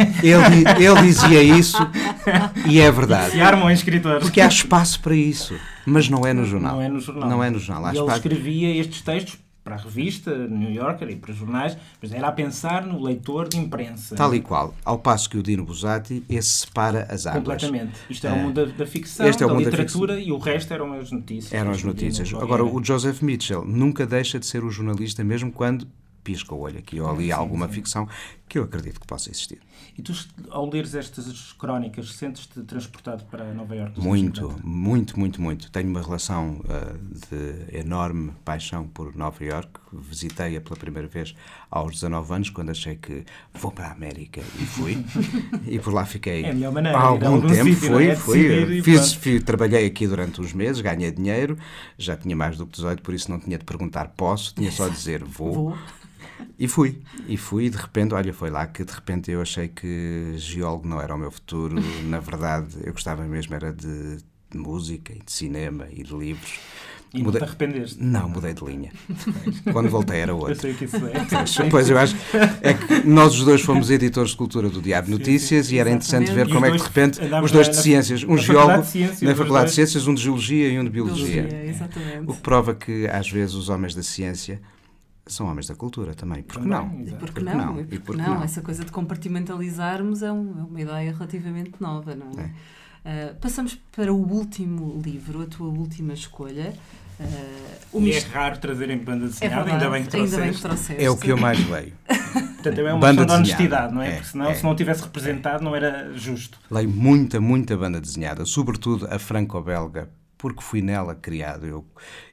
ele 0.79 1.03
dizia 1.03 1.43
isso 1.43 1.79
e 2.69 2.79
é 2.79 2.93
verdade. 2.93 3.33
Se 3.33 3.41
armam 3.41 3.71
em 3.71 3.75
escritores. 3.75 4.23
Porque 4.23 4.41
há 4.41 4.47
espaço 4.47 5.01
para 5.01 5.15
isso, 5.15 5.59
mas 5.87 6.11
não 6.11 6.27
é 6.27 6.35
no 6.35 6.45
jornal. 6.45 6.77
Não 6.77 6.83
é 6.83 6.89
no 6.89 7.01
jornal. 7.01 7.29
Não 7.31 7.45
é 7.45 7.51
no 7.51 7.59
jornal. 7.59 7.87
Há 7.87 7.91
ele 7.91 7.99
espaço... 8.01 8.19
escrevia 8.19 8.77
estes 8.77 9.01
textos 9.01 9.39
para 9.69 9.77
a 9.77 9.79
revista 9.79 10.35
New 10.49 10.71
Yorker 10.71 11.11
e 11.11 11.17
para 11.17 11.35
jornais, 11.35 11.77
mas 12.01 12.11
era 12.11 12.29
a 12.29 12.33
pensar 12.33 12.87
no 12.87 13.03
leitor 13.03 13.47
de 13.47 13.59
imprensa. 13.59 14.17
Tal 14.17 14.35
e 14.35 14.41
qual. 14.41 14.75
Ao 14.83 14.99
passo 14.99 15.29
que 15.29 15.37
o 15.37 15.43
Dino 15.43 15.63
Buzzati, 15.63 16.25
esse 16.27 16.49
separa 16.49 17.07
as 17.11 17.27
águas. 17.27 17.43
Completamente. 17.43 17.93
Isto 18.09 18.27
era 18.27 18.37
o 18.37 18.39
mundo 18.39 18.67
da, 18.67 18.73
da 18.73 18.87
ficção, 18.87 19.27
este 19.29 19.43
é 19.43 19.47
o 19.47 19.51
da 19.51 19.57
literatura 19.57 20.15
da 20.15 20.21
e 20.23 20.33
o 20.33 20.39
resto 20.39 20.73
eram 20.73 20.95
as 20.95 21.13
notícias. 21.13 21.53
Eram 21.53 21.73
as 21.73 21.85
notícias. 21.85 22.33
Agora, 22.33 22.65
o 22.65 22.83
Joseph 22.83 23.21
Mitchell 23.21 23.63
nunca 23.63 24.07
deixa 24.07 24.39
de 24.39 24.47
ser 24.47 24.65
o 24.65 24.71
jornalista, 24.71 25.23
mesmo 25.23 25.53
quando 25.53 25.87
pisca 26.25 26.55
o 26.55 26.61
olho 26.61 26.79
aqui 26.79 26.99
ou 26.99 27.11
ali 27.11 27.31
alguma 27.31 27.67
sim. 27.69 27.75
ficção 27.75 28.09
que 28.49 28.59
eu 28.59 28.63
acredito 28.63 28.99
que 28.99 29.07
possa 29.07 29.31
existir. 29.31 29.59
E 29.99 30.03
tu, 30.03 30.13
ao 30.51 30.71
leres 30.71 30.95
estas 30.95 31.53
crónicas, 31.55 32.13
sentes-te 32.13 32.61
transportado 32.61 33.25
para 33.25 33.53
Nova 33.53 33.75
Iorque? 33.75 34.01
Muito, 34.01 34.55
muito, 34.63 35.19
muito, 35.19 35.43
muito. 35.43 35.73
Tenho 35.73 35.89
uma 35.89 36.01
relação 36.01 36.61
uh, 36.61 36.97
de 37.29 37.77
enorme 37.77 38.31
paixão 38.45 38.87
por 38.87 39.17
Nova 39.17 39.43
Iorque. 39.43 39.81
Visitei-a 39.93 40.61
pela 40.61 40.77
primeira 40.77 41.09
vez 41.09 41.35
aos 41.69 41.95
19 41.95 42.33
anos, 42.33 42.51
quando 42.51 42.71
achei 42.71 42.95
que 42.95 43.25
vou 43.53 43.73
para 43.73 43.89
a 43.89 43.91
América 43.91 44.41
e 44.41 44.67
fui. 44.67 45.05
e 45.67 45.81
por 45.81 45.93
lá 45.93 46.07
fiquei 46.07 46.45
é 46.45 46.53
maneira, 46.71 46.97
há 46.97 47.03
algum 47.03 47.41
tempo. 47.41 47.65
Sítio, 47.65 47.89
fui, 47.89 48.07
é? 48.07 48.15
fui. 48.15 48.83
Fiz, 48.83 49.15
fui, 49.15 49.41
trabalhei 49.41 49.85
aqui 49.85 50.07
durante 50.07 50.41
uns 50.41 50.53
meses, 50.53 50.81
ganhei 50.81 51.11
dinheiro, 51.11 51.59
já 51.99 52.17
tinha 52.17 52.37
mais 52.37 52.57
do 52.57 52.65
que 52.67 52.77
18, 52.77 53.03
por 53.03 53.15
isso 53.15 53.29
não 53.33 53.41
tinha 53.41 53.59
de 53.59 53.65
perguntar 53.65 54.13
posso, 54.17 54.55
tinha 54.55 54.71
só 54.71 54.87
de 54.87 54.95
dizer 54.95 55.25
vou. 55.25 55.53
vou. 55.53 55.79
E 56.59 56.67
fui, 56.67 57.01
e 57.27 57.37
fui, 57.37 57.67
e 57.67 57.71
de 57.71 57.77
repente, 57.77 58.15
olha, 58.15 58.33
foi 58.33 58.51
lá 58.51 58.67
que 58.67 58.85
de 58.85 58.93
repente 58.93 59.31
eu 59.31 59.41
achei 59.41 59.69
que 59.69 60.35
geólogo 60.37 60.89
não 60.89 61.01
era 61.01 61.15
o 61.15 61.19
meu 61.19 61.31
futuro. 61.31 61.77
Na 62.05 62.21
verdade, 62.21 62.77
eu 62.85 62.93
gostava 62.93 63.25
mesmo 63.25 63.55
era 63.55 63.73
de, 63.73 64.19
de 64.51 64.59
música, 64.59 65.13
e 65.13 65.19
de 65.19 65.33
cinema 65.33 65.87
e 65.91 66.03
de 66.03 66.15
livros. 66.15 66.59
E 67.13 67.23
mudei... 67.23 67.41
não 67.41 67.47
te 67.47 67.51
arrependeste? 67.51 68.03
Não, 68.03 68.29
mudei 68.29 68.53
de 68.53 68.65
linha. 68.65 68.93
Quando 69.73 69.89
voltei 69.89 70.21
era 70.21 70.35
outro. 70.35 70.53
Eu 70.53 70.61
sei 70.61 70.75
que 70.75 70.85
isso 70.85 70.97
é. 70.97 71.27
Pois, 71.31 71.71
pois 71.71 71.91
eu 71.91 71.99
acho 71.99 72.15
é 72.61 72.75
que 72.75 73.07
nós 73.07 73.35
os 73.35 73.45
dois 73.45 73.63
fomos 73.63 73.91
editores 73.91 74.33
de 74.33 74.37
cultura 74.37 74.69
do 74.69 74.83
Diário 74.83 75.09
Notícias 75.09 75.67
sim, 75.67 75.71
sim, 75.71 75.77
e 75.77 75.79
era 75.79 75.91
interessante 75.91 76.31
ver 76.31 76.49
como 76.49 76.67
é 76.67 76.71
que 76.71 76.77
de 76.77 76.83
repente 76.83 77.21
os 77.43 77.51
dois 77.51 77.69
de 77.69 77.77
ciências, 77.77 78.25
um 78.25 78.37
geólogo 78.37 78.87
na 79.23 79.35
Faculdade 79.35 79.71
de 79.71 79.75
Ciências, 79.75 80.07
um 80.07 80.15
de 80.15 80.23
Geologia 80.23 80.69
e 80.69 80.79
um 80.79 80.85
de 80.85 80.91
Biologia. 80.91 81.43
biologia 81.43 81.65
exatamente. 81.65 82.25
O 82.27 82.35
que 82.35 82.41
prova 82.43 82.75
que 82.75 83.07
às 83.07 83.31
vezes 83.31 83.55
os 83.55 83.71
homens 83.71 83.95
da 83.95 84.03
ciência 84.03 84.61
são 85.33 85.47
homens 85.47 85.67
da 85.67 85.75
cultura 85.75 86.15
também. 86.15 86.43
Por 86.43 86.61
que 86.61 86.69
não? 86.69 87.01
E 87.07 87.13
por 87.13 87.31
que 87.31 87.43
não? 87.43 87.81
E 87.81 87.99
por 87.99 88.17
que 88.17 88.23
não? 88.23 88.43
Essa 88.43 88.61
coisa 88.61 88.85
de 88.85 88.93
compartimentalizarmos 88.93 90.23
é, 90.23 90.31
uma 90.31 90.81
ideia 90.81 91.13
relativamente 91.13 91.73
nova, 91.81 92.15
não 92.15 92.33
é? 92.39 92.45
é. 92.45 92.51
Uh, 93.09 93.35
passamos 93.37 93.75
para 93.93 94.13
o 94.13 94.17
último 94.17 95.01
livro, 95.03 95.43
a 95.43 95.47
tua 95.47 95.69
última 95.69 96.13
escolha. 96.13 96.75
Uh, 97.19 98.01
e 98.01 98.13
é 98.13 98.19
raro 98.21 98.59
trazerem 98.59 98.99
banda 98.99 99.25
é 99.25 99.29
desenhada, 99.29 99.71
é 99.71 99.73
ainda, 99.73 99.91
bem 99.91 100.05
que 100.05 100.17
ainda 100.17 100.37
bem 100.37 100.53
que 100.53 100.61
trouxeste. 100.61 101.03
É 101.03 101.11
o 101.11 101.17
que 101.17 101.31
eu 101.31 101.37
mais 101.37 101.69
leio. 101.69 101.93
Portanto, 102.09 102.79
é 102.79 102.93
uma 102.93 103.01
banda 103.01 103.23
questão 103.23 103.43
de 103.43 103.51
honestidade, 103.51 103.95
não 103.95 104.03
é? 104.03 104.09
é 104.09 104.13
Porque 104.13 104.29
senão, 104.29 104.47
é, 104.47 104.55
se 104.55 104.65
não 104.65 104.77
tivesse 104.77 105.03
representado, 105.03 105.65
não 105.65 105.75
era 105.75 106.13
justo. 106.15 106.59
Leio 106.71 106.89
muita, 106.89 107.41
muita 107.41 107.77
banda 107.77 108.01
desenhada, 108.01 108.45
sobretudo 108.45 109.09
a 109.11 109.19
franco-belga, 109.19 110.09
porque 110.39 110.63
fui 110.63 110.81
nela 110.81 111.15
criado. 111.15 111.67
Eu, 111.67 111.85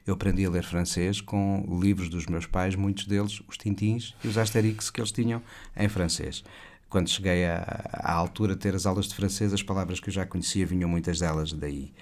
eu 0.06 0.14
aprendi 0.14 0.46
a 0.46 0.50
ler 0.50 0.64
francês 0.64 1.20
com 1.20 1.66
livros 1.82 2.08
dos 2.08 2.26
meus 2.26 2.46
pais, 2.46 2.74
muitos 2.74 3.06
deles 3.06 3.42
os 3.48 3.58
Tintins 3.58 4.14
e 4.24 4.28
os 4.28 4.38
Asterix 4.38 4.88
que 4.88 5.00
eles 5.00 5.12
tinham 5.12 5.42
em 5.76 5.88
francês. 5.88 6.42
Quando 6.88 7.10
cheguei 7.10 7.44
à, 7.44 8.12
altura 8.12 8.54
de 8.54 8.60
ter 8.60 8.74
as 8.74 8.86
aulas 8.86 9.08
de 9.08 9.14
francês, 9.14 9.52
as 9.52 9.62
palavras 9.62 9.98
que 9.98 10.08
eu 10.08 10.14
já 10.14 10.24
conhecia 10.24 10.64
vinham 10.64 10.88
muitas 10.88 11.18
delas 11.18 11.52
daí. 11.52 11.92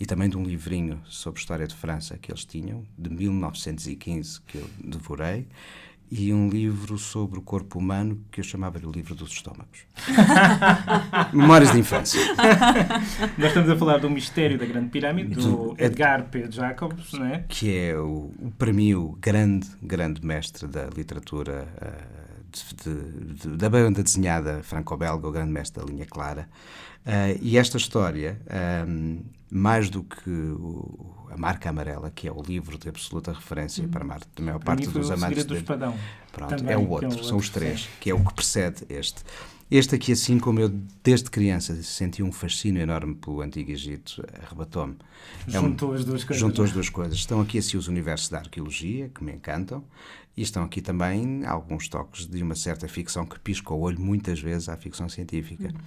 E 0.00 0.04
também 0.04 0.28
de 0.28 0.36
um 0.36 0.42
livrinho 0.42 1.00
sobre 1.04 1.38
história 1.38 1.66
de 1.66 1.76
França 1.76 2.18
que 2.18 2.32
eles 2.32 2.44
tinham, 2.44 2.84
de 2.98 3.08
1915, 3.08 4.40
que 4.42 4.58
eu 4.58 4.68
devorei 4.82 5.46
e 6.14 6.30
um 6.30 6.46
livro 6.46 6.98
sobre 6.98 7.38
o 7.38 7.42
corpo 7.42 7.78
humano 7.78 8.22
que 8.30 8.40
eu 8.40 8.44
chamava-lhe 8.44 8.84
o 8.84 8.92
livro 8.92 9.14
dos 9.14 9.32
estômagos. 9.32 9.86
Memórias 11.32 11.72
de 11.72 11.78
infância. 11.78 12.20
Nós 13.38 13.48
estamos 13.48 13.70
a 13.70 13.76
falar 13.76 13.96
do 13.96 14.10
mistério 14.10 14.58
da 14.58 14.66
Grande 14.66 14.90
Pirâmide, 14.90 15.34
do 15.34 15.74
Edgar 15.78 16.24
P. 16.24 16.50
Jacobs, 16.50 17.14
não 17.14 17.24
é? 17.24 17.44
Que 17.48 17.74
é, 17.74 17.96
o, 17.96 18.30
para 18.58 18.74
mim, 18.74 18.92
o 18.92 19.16
grande, 19.18 19.66
grande 19.82 20.22
mestre 20.22 20.66
da 20.66 20.84
literatura 20.94 21.66
uh, 21.80 22.31
de, 22.52 23.34
de, 23.34 23.56
da 23.56 23.68
banda 23.68 24.02
desenhada 24.02 24.62
franco-belga, 24.62 25.26
o 25.26 25.32
grande 25.32 25.52
mestre 25.52 25.82
da 25.82 25.90
linha 25.90 26.06
clara. 26.06 26.48
Uh, 27.04 27.38
e 27.40 27.58
esta 27.58 27.76
história, 27.76 28.40
um, 28.86 29.20
mais 29.50 29.90
do 29.90 30.04
que 30.04 30.30
o, 30.30 31.26
a 31.30 31.36
marca 31.36 31.68
amarela, 31.68 32.10
que 32.14 32.28
é 32.28 32.32
o 32.32 32.40
livro 32.40 32.78
de 32.78 32.88
absoluta 32.88 33.32
referência 33.32 33.82
uhum. 33.82 33.90
para 33.90 34.04
a 34.04 34.42
maior 34.42 34.60
parte 34.60 34.86
dos 34.88 35.10
amantes 35.10 35.44
do 35.44 35.56
Espadão. 35.56 35.96
Pronto, 36.30 36.56
Também, 36.56 36.74
é 36.74 36.78
o 36.78 36.88
outro, 36.88 37.06
é 37.06 37.08
o 37.08 37.12
outro, 37.12 37.24
são 37.24 37.36
os 37.38 37.48
três, 37.48 37.88
que 38.00 38.10
é 38.10 38.14
o 38.14 38.24
que 38.24 38.34
precede 38.34 38.84
este. 38.88 39.22
Este 39.74 39.94
aqui, 39.94 40.12
assim 40.12 40.38
como 40.38 40.60
eu 40.60 40.68
desde 41.02 41.30
criança 41.30 41.82
senti 41.82 42.22
um 42.22 42.30
fascínio 42.30 42.82
enorme 42.82 43.14
pelo 43.14 43.40
Antigo 43.40 43.70
Egito, 43.70 44.22
arrebatou-me. 44.42 44.96
Juntou 45.48 45.88
é 45.88 45.92
um, 45.92 45.94
as 45.94 46.04
duas 46.04 46.24
coisas. 46.24 46.40
Juntou 46.42 46.64
as 46.66 46.72
duas 46.72 46.90
coisas. 46.90 47.16
Estão 47.16 47.40
aqui 47.40 47.56
assim 47.56 47.78
os 47.78 47.88
universos 47.88 48.28
da 48.28 48.40
arqueologia, 48.40 49.08
que 49.08 49.24
me 49.24 49.32
encantam, 49.32 49.82
e 50.36 50.42
estão 50.42 50.62
aqui 50.62 50.82
também 50.82 51.46
alguns 51.46 51.88
toques 51.88 52.26
de 52.26 52.42
uma 52.42 52.54
certa 52.54 52.86
ficção 52.86 53.24
que 53.24 53.40
pisca 53.40 53.72
o 53.72 53.80
olho 53.80 53.98
muitas 53.98 54.38
vezes 54.38 54.68
à 54.68 54.76
ficção 54.76 55.08
científica. 55.08 55.68
Uhum. 55.68 55.80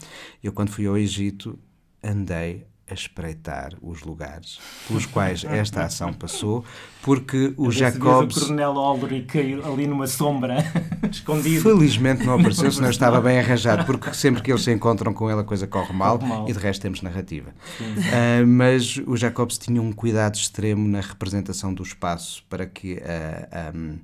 Eu, 0.44 0.51
quando 0.51 0.70
fui 0.70 0.88
ao 0.88 0.98
Egito, 0.98 1.56
andei 2.04 2.65
a 2.89 2.93
espreitar 2.93 3.74
os 3.82 4.04
lugares 4.04 4.60
pelos 4.88 5.06
quais 5.06 5.43
esta 5.43 5.84
ação 5.84 6.13
passou, 6.13 6.63
porque 7.02 7.54
o 7.58 7.71
Jacobs... 7.71 8.38
o 8.38 8.39
Coronel 8.41 8.78
Aldrich 8.78 9.38
ali 9.63 9.88
numa 9.88 10.06
sombra, 10.06 10.58
escondido. 11.12 11.63
Felizmente 11.63 12.24
não 12.24 12.36
apareceu, 12.39 12.71
senão 12.71 12.89
estava 12.89 13.19
bem 13.19 13.39
arranjado, 13.39 13.86
porque 13.86 14.13
sempre 14.13 14.41
que 14.43 14.52
eles 14.52 14.63
se 14.63 14.71
encontram 14.71 15.13
com 15.13 15.30
ele 15.30 15.41
a 15.41 15.43
coisa 15.43 15.65
corre 15.65 15.93
mal, 15.93 16.19
corre 16.19 16.30
mal. 16.30 16.50
e 16.50 16.54
de 16.54 16.60
resto 16.60 16.82
temos 16.82 17.02
narrativa. 17.02 17.50
Uh, 17.80 18.45
mas 18.45 18.98
o 19.08 19.17
Jacobs 19.17 19.58
tinha 19.58 19.82
um 19.82 19.91
cuidado 19.91 20.36
extremo 20.36 20.88
na 20.88 21.02
representação 21.02 21.74
do 21.74 21.82
espaço 21.82 22.43
para 22.50 22.65
que 22.65 23.00
a... 23.00 23.71
Uh, 23.71 24.00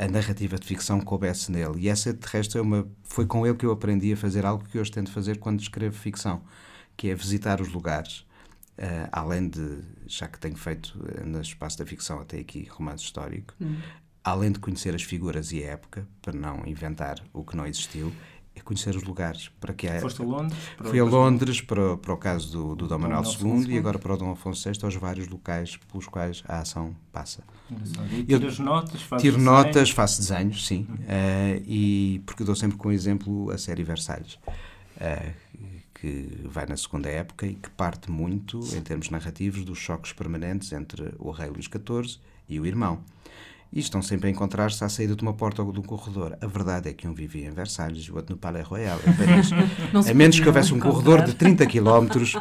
a 0.00 0.06
narrativa 0.06 0.56
de 0.56 0.64
ficção 0.64 1.00
coubesse 1.00 1.50
nele. 1.50 1.80
E 1.80 1.88
essa, 1.88 2.12
de 2.14 2.24
resto, 2.24 2.56
é 2.56 2.60
uma, 2.60 2.86
foi 3.02 3.26
com 3.26 3.44
ele 3.44 3.56
que 3.56 3.66
eu 3.66 3.72
aprendi 3.72 4.12
a 4.12 4.16
fazer 4.16 4.46
algo 4.46 4.62
que 4.64 4.78
hoje 4.78 4.92
tento 4.92 5.10
fazer 5.10 5.38
quando 5.38 5.60
escrevo 5.60 5.96
ficção 5.96 6.40
que 6.98 7.08
é 7.08 7.14
visitar 7.14 7.60
os 7.60 7.68
lugares, 7.68 8.26
uh, 8.76 9.08
além 9.12 9.48
de, 9.48 9.78
já 10.06 10.26
que 10.26 10.38
tenho 10.38 10.56
feito 10.56 10.98
uh, 10.98 11.24
no 11.24 11.40
espaço 11.40 11.78
da 11.78 11.86
ficção 11.86 12.20
até 12.20 12.40
aqui 12.40 12.64
romance 12.68 13.04
histórico, 13.04 13.54
hum. 13.60 13.76
além 14.24 14.50
de 14.50 14.58
conhecer 14.58 14.94
as 14.96 15.02
figuras 15.04 15.52
e 15.52 15.62
a 15.62 15.68
época, 15.68 16.06
para 16.20 16.32
não 16.32 16.66
inventar 16.66 17.22
o 17.32 17.44
que 17.44 17.56
não 17.56 17.64
existiu, 17.64 18.12
é 18.52 18.60
conhecer 18.60 18.96
os 18.96 19.04
lugares. 19.04 19.48
Para 19.60 19.72
que 19.72 19.86
é, 19.86 20.00
Foste 20.00 20.22
a 20.22 20.24
Londres? 20.24 20.58
Fui 20.82 20.98
a 20.98 21.04
Londres 21.04 21.60
para, 21.60 21.96
para 21.96 22.12
o 22.12 22.16
caso 22.16 22.50
do, 22.50 22.74
do 22.74 22.88
Dom 22.88 22.98
Manuel 22.98 23.22
II 23.22 23.72
e 23.72 23.78
agora 23.78 23.96
para 23.96 24.14
o 24.14 24.16
Dom 24.16 24.32
Afonso 24.32 24.68
VI, 24.68 24.80
aos 24.82 24.96
vários 24.96 25.28
locais 25.28 25.76
pelos 25.76 26.08
quais 26.08 26.42
a 26.48 26.58
ação 26.58 26.96
passa. 27.12 27.44
E 28.10 28.24
tiras 28.24 28.58
notas? 28.58 29.02
Tiro 29.20 29.36
desenho? 29.36 29.38
notas, 29.38 29.90
faço 29.90 30.20
desenhos, 30.20 30.66
sim. 30.66 30.84
Uhum. 30.88 30.96
Uh, 30.96 31.62
e 31.64 32.22
porque 32.26 32.42
dou 32.42 32.56
sempre 32.56 32.76
com 32.76 32.90
exemplo 32.90 33.52
a 33.52 33.56
série 33.56 33.84
Versalhes. 33.84 34.34
Uh, 34.96 35.77
que 36.00 36.28
vai 36.44 36.66
na 36.66 36.76
segunda 36.76 37.08
época 37.08 37.46
e 37.46 37.54
que 37.54 37.68
parte 37.70 38.10
muito, 38.10 38.60
em 38.74 38.80
termos 38.80 39.10
narrativos, 39.10 39.64
dos 39.64 39.78
choques 39.78 40.12
permanentes 40.12 40.72
entre 40.72 41.14
o 41.18 41.30
rei 41.30 41.48
Luís 41.48 41.66
XIV 41.66 42.18
e 42.48 42.60
o 42.60 42.66
irmão. 42.66 43.00
E 43.70 43.80
estão 43.80 44.00
sempre 44.00 44.28
a 44.28 44.30
encontrar-se 44.30 44.82
à 44.82 44.88
saída 44.88 45.14
de 45.14 45.22
uma 45.22 45.34
porta 45.34 45.62
ou 45.62 45.70
de 45.72 45.78
um 45.78 45.82
corredor. 45.82 46.38
A 46.40 46.46
verdade 46.46 46.88
é 46.88 46.92
que 46.94 47.06
um 47.06 47.12
vivia 47.12 47.48
em 47.48 47.50
Versalhes 47.50 48.04
e 48.04 48.12
o 48.12 48.16
outro 48.16 48.34
no 48.34 48.40
Palais 48.40 48.66
Royal, 48.66 48.98
em 49.06 49.12
Paris. 49.12 49.50
a 50.08 50.14
menos 50.14 50.40
que 50.40 50.46
houvesse 50.46 50.72
um 50.72 50.80
corredor 50.80 51.22
de 51.22 51.34
30 51.34 51.66
km. 51.66 52.40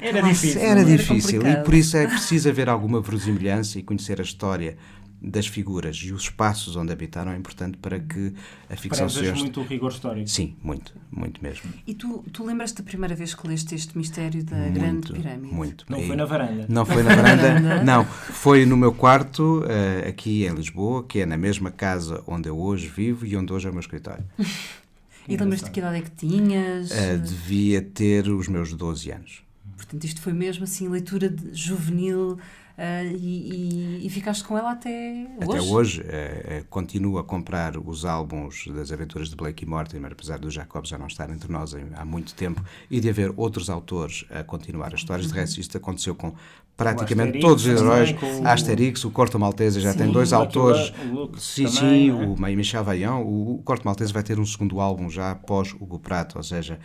Era 0.00 0.22
difícil. 0.22 0.60
Era 0.60 0.84
difícil. 0.84 1.46
e 1.46 1.56
por 1.64 1.72
isso 1.72 1.96
é 1.96 2.06
preciso 2.06 2.48
haver 2.48 2.68
alguma 2.68 3.00
verosimilhança 3.00 3.78
e 3.78 3.82
conhecer 3.82 4.20
a 4.20 4.22
história 4.22 4.76
das 5.22 5.46
figuras 5.46 5.96
e 5.98 6.12
os 6.12 6.22
espaços 6.22 6.74
onde 6.74 6.92
habitaram 6.92 7.30
é 7.30 7.36
importante 7.36 7.78
para 7.78 8.00
que 8.00 8.32
a 8.68 8.76
ficção 8.76 9.08
seja. 9.08 9.34
muito 9.34 9.60
o 9.60 9.64
rigor 9.64 9.92
histórico. 9.92 10.28
Sim, 10.28 10.56
muito, 10.62 10.92
muito 11.10 11.40
mesmo. 11.42 11.72
E 11.86 11.94
tu, 11.94 12.24
tu 12.32 12.44
lembras-te 12.44 12.78
da 12.78 12.84
primeira 12.84 13.14
vez 13.14 13.32
que 13.34 13.46
leste 13.46 13.74
este 13.74 13.96
mistério 13.96 14.42
da 14.44 14.56
muito, 14.56 14.72
Grande 14.72 15.12
Pirâmide? 15.12 15.54
Muito. 15.54 15.86
Não 15.88 16.00
e, 16.00 16.06
foi 16.06 16.16
na 16.16 16.24
varanda? 16.24 16.66
Não 16.68 16.84
foi 16.84 17.02
na 17.04 17.14
varanda, 17.14 17.84
não. 17.84 18.04
Foi 18.04 18.66
no 18.66 18.76
meu 18.76 18.92
quarto, 18.92 19.60
uh, 19.60 20.08
aqui 20.08 20.44
em 20.44 20.54
Lisboa, 20.54 21.04
que 21.04 21.20
é 21.20 21.26
na 21.26 21.36
mesma 21.36 21.70
casa 21.70 22.22
onde 22.26 22.48
eu 22.48 22.58
hoje 22.58 22.88
vivo 22.88 23.24
e 23.24 23.36
onde 23.36 23.52
hoje 23.52 23.68
é 23.68 23.70
o 23.70 23.72
meu 23.72 23.80
escritório. 23.80 24.24
e 25.28 25.36
lembras-te 25.36 25.70
que 25.70 25.78
idade 25.78 25.98
é 25.98 26.00
que 26.02 26.10
tinhas? 26.10 26.90
Uh, 26.90 27.18
devia 27.18 27.80
ter 27.80 28.28
os 28.28 28.48
meus 28.48 28.72
12 28.72 29.12
anos. 29.12 29.42
Portanto, 29.76 30.04
isto 30.04 30.20
foi 30.20 30.32
mesmo 30.32 30.64
assim, 30.64 30.88
leitura 30.88 31.28
de, 31.28 31.54
juvenil 31.54 32.38
Uh, 32.78 33.16
e, 33.16 34.00
e, 34.00 34.06
e, 34.06 34.10
ficaste 34.10 34.42
com 34.44 34.56
ela 34.56 34.72
até 34.72 35.26
hoje? 35.36 35.58
Até 35.58 35.60
hoje. 35.60 36.00
Uh, 36.00 36.64
continuo 36.70 37.18
a 37.18 37.24
comprar 37.24 37.76
os 37.76 38.04
álbuns 38.04 38.66
das 38.68 38.90
aventuras 38.90 39.28
de 39.28 39.36
Blake 39.36 39.64
e 39.64 39.68
Mortimer, 39.68 40.12
apesar 40.12 40.38
do 40.38 40.50
Jacob 40.50 40.86
já 40.86 40.96
não 40.96 41.06
estar 41.06 41.28
entre 41.30 41.52
nós 41.52 41.74
há 41.94 42.04
muito 42.04 42.34
tempo, 42.34 42.64
e 42.90 42.98
de 42.98 43.10
haver 43.10 43.32
outros 43.36 43.68
autores 43.68 44.24
a 44.30 44.42
continuar 44.42 44.94
as 44.94 45.00
histórias. 45.00 45.28
De 45.28 45.34
resto, 45.34 45.60
isto 45.60 45.76
aconteceu 45.76 46.14
com 46.14 46.34
praticamente 46.76 47.40
todos 47.40 47.66
os 47.66 47.80
heróis. 47.80 48.10
O... 48.10 48.46
Asterix, 48.46 49.04
o 49.04 49.10
Corto 49.10 49.38
Maltese 49.38 49.80
já 49.80 49.92
sim. 49.92 49.98
tem 49.98 50.12
dois 50.12 50.32
autores. 50.32 50.92
sim, 51.38 51.64
também, 51.64 51.78
sim, 51.78 52.10
é? 52.10 52.12
o 52.12 52.56
Michel 52.56 52.84
Vaillant. 52.84 53.20
O, 53.22 53.56
o 53.56 53.62
Corto 53.62 53.84
Maltese 53.84 54.12
vai 54.12 54.22
ter 54.22 54.38
um 54.38 54.46
segundo 54.46 54.80
álbum 54.80 55.10
já 55.10 55.32
após 55.32 55.74
o 55.78 55.98
Prato, 55.98 56.38
ou 56.38 56.42
seja, 56.42 56.78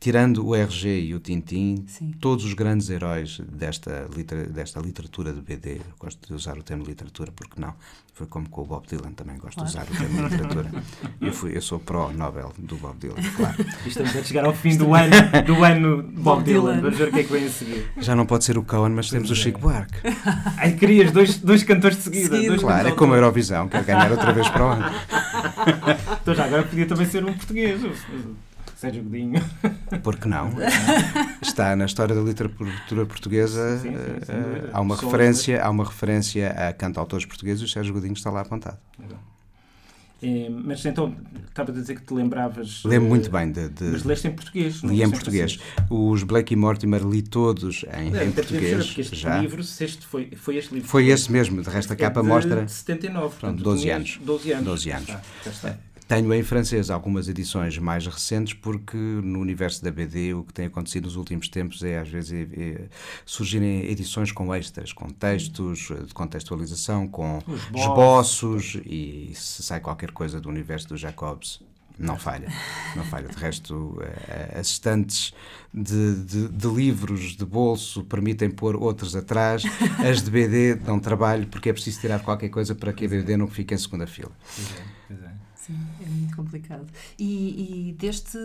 tirando 0.00 0.46
o 0.46 0.54
RG 0.54 1.00
e 1.06 1.14
o 1.14 1.20
Tintin, 1.20 1.84
Sim. 1.88 2.12
todos 2.20 2.44
os 2.44 2.54
grandes 2.54 2.88
heróis 2.88 3.40
desta, 3.50 4.08
litera- 4.14 4.46
desta 4.46 4.80
literatura 4.80 5.32
de 5.32 5.40
BD, 5.40 5.76
eu 5.76 5.82
gosto 5.98 6.26
de 6.26 6.32
usar 6.34 6.56
o 6.56 6.62
termo 6.62 6.84
literatura, 6.84 7.32
porque 7.34 7.60
não? 7.60 7.74
Foi 8.14 8.26
como 8.26 8.48
com 8.48 8.62
o 8.62 8.64
Bob 8.64 8.84
Dylan, 8.88 9.12
também 9.12 9.36
gosto 9.38 9.58
de 9.60 9.64
usar 9.64 9.82
o 9.84 9.96
termo 9.96 10.22
literatura. 10.26 10.70
Eu, 11.20 11.32
fui, 11.32 11.56
eu 11.56 11.62
sou 11.62 11.78
pró-Nobel 11.78 12.52
do 12.58 12.76
Bob 12.76 12.96
Dylan, 12.98 13.14
claro. 13.36 13.56
Estamos 13.86 14.16
a 14.16 14.22
chegar 14.24 14.44
ao 14.44 14.52
fim 14.52 14.76
do 14.76 14.92
ano, 14.92 15.14
do 15.46 15.62
ano 15.64 16.02
Bob, 16.14 16.22
Bob 16.22 16.42
Dylan. 16.44 16.60
Dylan. 16.72 16.80
Vamos 16.82 16.98
ver 16.98 17.08
o 17.08 17.12
que 17.12 17.18
é 17.20 17.22
que 17.24 17.32
vem 17.32 17.44
a 17.46 17.48
seguir. 17.50 17.86
Já 17.98 18.16
não 18.16 18.26
pode 18.26 18.42
ser 18.44 18.58
o 18.58 18.64
Cohen, 18.64 18.92
mas 18.92 19.08
temos 19.08 19.30
o 19.30 19.34
é. 19.34 19.36
Chico 19.36 19.60
Buarque. 19.60 19.98
Ai, 20.58 20.72
querias 20.74 21.12
dois, 21.12 21.38
dois 21.38 21.62
cantores 21.62 21.96
de 21.98 22.02
seguida. 22.04 22.34
Seguida. 22.34 22.48
Dois 22.48 22.60
Claro, 22.60 22.88
é 22.88 22.92
como 22.92 23.12
a. 23.14 23.16
Eurovisão, 23.16 23.68
quer 23.68 23.84
ganhar 23.84 24.10
outra 24.10 24.32
vez 24.32 24.48
para 24.48 24.64
o 24.66 24.68
ano. 24.68 24.84
Então 26.20 26.34
já 26.34 26.44
agora 26.44 26.64
podia 26.64 26.86
também 26.86 27.06
ser 27.06 27.24
um 27.24 27.32
português. 27.32 27.80
Sérgio 28.78 29.02
Godinho. 29.02 29.42
Porque 30.04 30.28
não? 30.28 30.52
Está 31.42 31.74
na 31.74 31.84
história 31.86 32.14
da 32.14 32.20
literatura 32.20 33.04
portuguesa. 33.06 33.78
Sim, 33.78 33.90
sim, 33.90 33.96
eh, 34.28 34.70
há, 34.72 34.80
uma 34.80 34.94
referência, 34.94 35.60
há 35.62 35.68
uma 35.68 35.84
referência 35.84 36.50
a 36.50 36.72
cantautores 36.72 37.26
portugueses 37.26 37.60
e 37.62 37.64
o 37.64 37.68
Sérgio 37.68 37.92
Godinho 37.92 38.12
está 38.12 38.30
lá 38.30 38.42
apontado. 38.42 38.78
É, 40.20 40.48
mas 40.50 40.84
então, 40.84 41.14
estava 41.48 41.70
a 41.70 41.74
dizer 41.74 41.94
que 41.94 42.02
te 42.04 42.12
lembravas. 42.12 42.82
Lembro 42.84 43.06
eh, 43.06 43.08
muito 43.08 43.30
bem 43.30 43.52
de. 43.52 43.68
de- 43.68 43.84
Mas 43.84 44.02
leste 44.02 44.26
em 44.26 44.32
português. 44.32 44.82
não 44.82 44.90
li 44.90 45.00
em 45.00 45.08
português. 45.10 45.60
assim. 45.60 45.86
Os 45.90 46.24
Blake 46.24 46.54
e 46.54 46.56
Mortimer 46.56 47.02
li 47.06 47.22
todos 47.22 47.84
em, 47.96 48.10
Deve 48.10 48.24
em 48.24 48.32
português. 48.32 48.84
porque 48.86 49.00
este 49.02 49.14
já. 49.14 49.38
livro, 49.40 49.60
este 49.60 50.04
foi, 50.04 50.32
foi 50.36 50.56
este 50.56 50.74
livro. 50.74 50.88
Foi 50.88 51.06
esse 51.06 51.30
mesmo, 51.30 51.62
de 51.62 51.70
resto 51.70 51.92
a 51.92 51.94
É 51.94 51.96
capa 51.96 52.20
de 52.20 52.26
mostra. 52.26 52.66
79, 52.66 53.22
portanto, 53.28 53.40
Pronto, 53.40 53.58
tu 53.58 53.62
12 53.64 53.82
tinhas 53.82 53.96
anos. 53.96 54.18
12 54.24 54.52
anos. 54.52 54.64
12 54.64 54.84
Já 54.90 54.96
anos. 54.96 55.08
está, 55.08 55.22
já 55.44 55.50
está. 55.52 55.78
Tenho 56.08 56.32
em 56.32 56.42
francês 56.42 56.88
algumas 56.88 57.28
edições 57.28 57.76
mais 57.76 58.06
recentes, 58.06 58.54
porque 58.54 58.96
no 58.96 59.40
universo 59.40 59.84
da 59.84 59.90
BD 59.90 60.32
o 60.32 60.42
que 60.42 60.54
tem 60.54 60.64
acontecido 60.64 61.04
nos 61.04 61.16
últimos 61.16 61.50
tempos 61.50 61.82
é, 61.84 61.98
às 61.98 62.08
vezes, 62.08 62.32
é- 62.32 62.60
é 62.60 62.88
surgirem 63.26 63.84
edições 63.84 64.32
com 64.32 64.54
extras, 64.54 64.90
com 64.90 65.06
textos 65.10 65.90
eh, 65.90 66.04
de 66.04 66.14
contextualização, 66.14 67.06
com 67.06 67.36
Os 67.46 67.62
esboços. 67.62 67.82
esboços, 67.82 68.80
e 68.86 69.32
se 69.34 69.62
sai 69.62 69.80
qualquer 69.80 70.10
coisa 70.12 70.40
do 70.40 70.48
universo 70.48 70.88
do 70.88 70.96
Jacobs. 70.96 71.60
Não 71.98 72.16
falha, 72.16 72.48
não 72.94 73.02
falha. 73.04 73.26
De 73.28 73.36
resto, 73.36 73.98
eh, 74.00 74.56
as 74.60 74.68
estantes 74.68 75.34
de, 75.74 76.14
de- 76.24 76.48
de 76.48 76.68
livros 76.68 77.36
de 77.36 77.44
bolso 77.44 78.04
permitem 78.04 78.48
pôr 78.50 78.76
outros 78.76 79.16
atrás. 79.16 79.64
As 80.08 80.22
de 80.22 80.30
BD 80.30 80.76
dão 80.76 81.00
trabalho 81.00 81.46
porque 81.48 81.70
é 81.70 81.72
preciso 81.72 82.00
tirar 82.00 82.20
qualquer 82.20 82.50
coisa 82.50 82.74
para 82.74 82.92
que 82.92 83.04
a 83.04 83.08
BD 83.08 83.36
não 83.36 83.48
fique 83.48 83.74
em 83.74 83.78
segunda 83.78 84.06
fila. 84.06 84.30
Pois 84.54 84.70
é, 84.70 84.82
pois 85.08 85.22
é. 85.22 85.32
Sim, 85.56 85.78
é 86.00 86.08
muito 86.08 86.36
complicado. 86.36 86.86
E, 87.18 87.88
e 87.88 87.92
deste. 87.92 88.38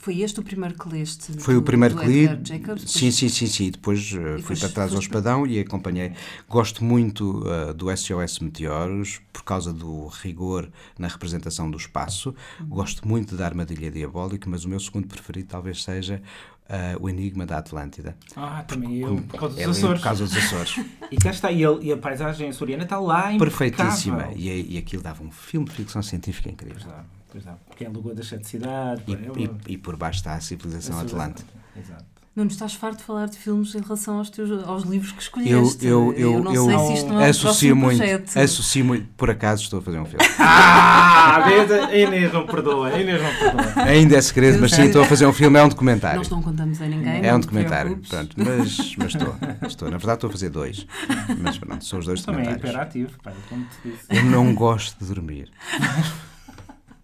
Foi 0.00 0.20
este 0.20 0.38
o 0.38 0.42
primeiro 0.44 0.74
que 0.78 0.88
leste? 0.88 1.32
Foi 1.40 1.54
do- 1.54 1.60
o 1.60 1.62
primeiro 1.62 1.96
que 1.96 2.06
li. 2.06 2.26
Jacobs? 2.44 2.88
Sim, 2.90 3.10
sim, 3.10 3.28
sim, 3.28 3.46
sim. 3.46 3.70
Depois 3.70 4.00
uh, 4.12 4.14
fui 4.14 4.36
depois 4.38 4.60
para 4.60 4.68
trás 4.68 4.92
ao 4.94 5.00
espadão 5.00 5.44
e 5.46 5.58
acompanhei. 5.58 6.12
Gosto 6.48 6.84
muito 6.84 7.42
uh, 7.44 7.74
do 7.74 7.94
SOS 7.94 8.38
Meteoros 8.38 9.20
por 9.32 9.42
causa 9.42 9.72
do 9.72 10.06
rigor 10.06 10.70
na 10.98 11.08
representação 11.08 11.68
do 11.70 11.76
espaço. 11.76 12.32
Uhum. 12.60 12.66
Gosto 12.68 13.06
muito 13.08 13.34
da 13.36 13.44
Armadilha 13.44 13.90
Diabólica, 13.90 14.48
mas 14.48 14.64
o 14.64 14.68
meu 14.68 14.78
segundo 14.80 15.08
preferido 15.08 15.48
talvez 15.48 15.82
seja 15.82 16.22
uh, 16.70 17.02
O 17.02 17.08
Enigma 17.10 17.44
da 17.44 17.58
Atlântida. 17.58 18.16
Ah, 18.36 18.62
também 18.62 18.98
eu, 18.98 19.16
por 19.28 19.38
causa 19.40 19.54
dos 19.56 19.58
É 19.58 19.64
Açores. 19.68 20.00
por 20.00 20.04
causa 20.04 20.24
dos 20.24 20.36
Açores. 20.36 20.80
E 21.10 21.16
cá 21.16 21.30
está, 21.30 21.50
e, 21.50 21.64
ele- 21.64 21.86
e 21.86 21.92
a 21.92 21.96
paisagem 21.96 22.50
açoriana 22.50 22.82
está 22.84 23.00
lá 23.00 23.36
Perfeitíssima. 23.38 24.16
impecável. 24.24 24.38
E, 24.38 24.74
e 24.74 24.78
aquilo 24.78 25.02
dava 25.02 25.24
um 25.24 25.30
filme 25.30 25.66
de 25.66 25.72
ficção 25.72 26.02
científica 26.02 26.50
incrível. 26.50 26.86
Dá. 26.86 27.02
Porque 27.66 27.84
é 27.84 27.86
a 27.86 27.90
Lagoa 27.90 28.14
das 28.14 28.26
Sete 28.26 28.48
Cidades. 28.48 29.04
E, 29.06 29.12
é 29.14 29.16
uma- 29.30 29.38
e- 29.66 29.72
e 29.74 29.78
por 29.78 29.96
baixo 29.96 30.18
está 30.18 30.34
a 30.34 30.40
civilização 30.40 30.98
atlântica. 30.98 31.48
Exato. 31.76 32.04
Nuno, 32.36 32.50
estás 32.52 32.72
farto 32.74 32.98
de 32.98 33.02
falar 33.02 33.26
de 33.26 33.36
filmes 33.36 33.74
em 33.74 33.80
relação 33.80 34.18
aos, 34.18 34.30
teus, 34.30 34.62
aos 34.64 34.84
livros 34.84 35.10
que 35.10 35.16
Eu, 35.18 35.22
escolheste. 35.22 35.84
eu, 35.84 36.14
eu, 36.16 36.40
não 36.44 36.54
eu 36.54 36.66
sei 36.66 36.78
se 36.78 36.92
isto 36.94 37.08
não 37.08 37.20
é 37.20 37.26
um 37.26 37.30
associo 37.30 37.48
próximo 37.50 37.74
muito, 37.84 37.98
projeto. 37.98 38.36
associo 38.38 38.84
muito. 38.84 39.08
Por 39.16 39.28
acaso 39.30 39.62
estou 39.64 39.80
a 39.80 39.82
fazer 39.82 39.98
um 39.98 40.04
filme. 40.04 40.24
Ah? 40.40 41.44
A 41.44 41.96
Inês 41.96 42.32
não 42.32 42.46
perdoa, 42.46 42.88
a 42.88 43.00
Inês 43.00 43.20
não 43.22 43.30
perdoa. 43.34 43.82
Ainda 43.84 44.16
é 44.16 44.20
segredo, 44.20 44.58
mas 44.60 44.70
sim, 44.72 44.82
estou 44.84 45.02
a 45.02 45.04
fazer 45.04 45.26
um 45.26 45.32
filme, 45.32 45.58
é 45.58 45.62
um 45.64 45.68
documentário. 45.68 46.18
Nós 46.18 46.28
não 46.30 46.40
contamos 46.42 46.80
a 46.80 46.86
ninguém. 46.86 47.24
É 47.26 47.34
um 47.34 47.40
documentário, 47.40 48.00
pronto, 48.08 48.36
mas, 48.38 48.94
mas 48.96 49.14
estou, 49.14 49.34
estou. 49.66 49.90
Na 49.90 49.96
verdade 49.98 50.16
estou 50.18 50.28
a 50.28 50.32
fazer 50.32 50.48
dois, 50.50 50.86
mas 51.40 51.58
pronto, 51.58 51.84
são 51.84 51.98
os 51.98 52.06
dois 52.06 52.22
Também 52.22 52.42
é 52.46 52.54
documentários. 52.54 52.94
hiperativo, 52.96 53.18
pá, 53.22 53.32
como 53.48 53.64
te 53.64 53.88
disse. 53.90 54.04
Eu 54.10 54.24
não 54.24 54.54
gosto 54.54 54.96
de 54.98 55.12
dormir. 55.12 55.50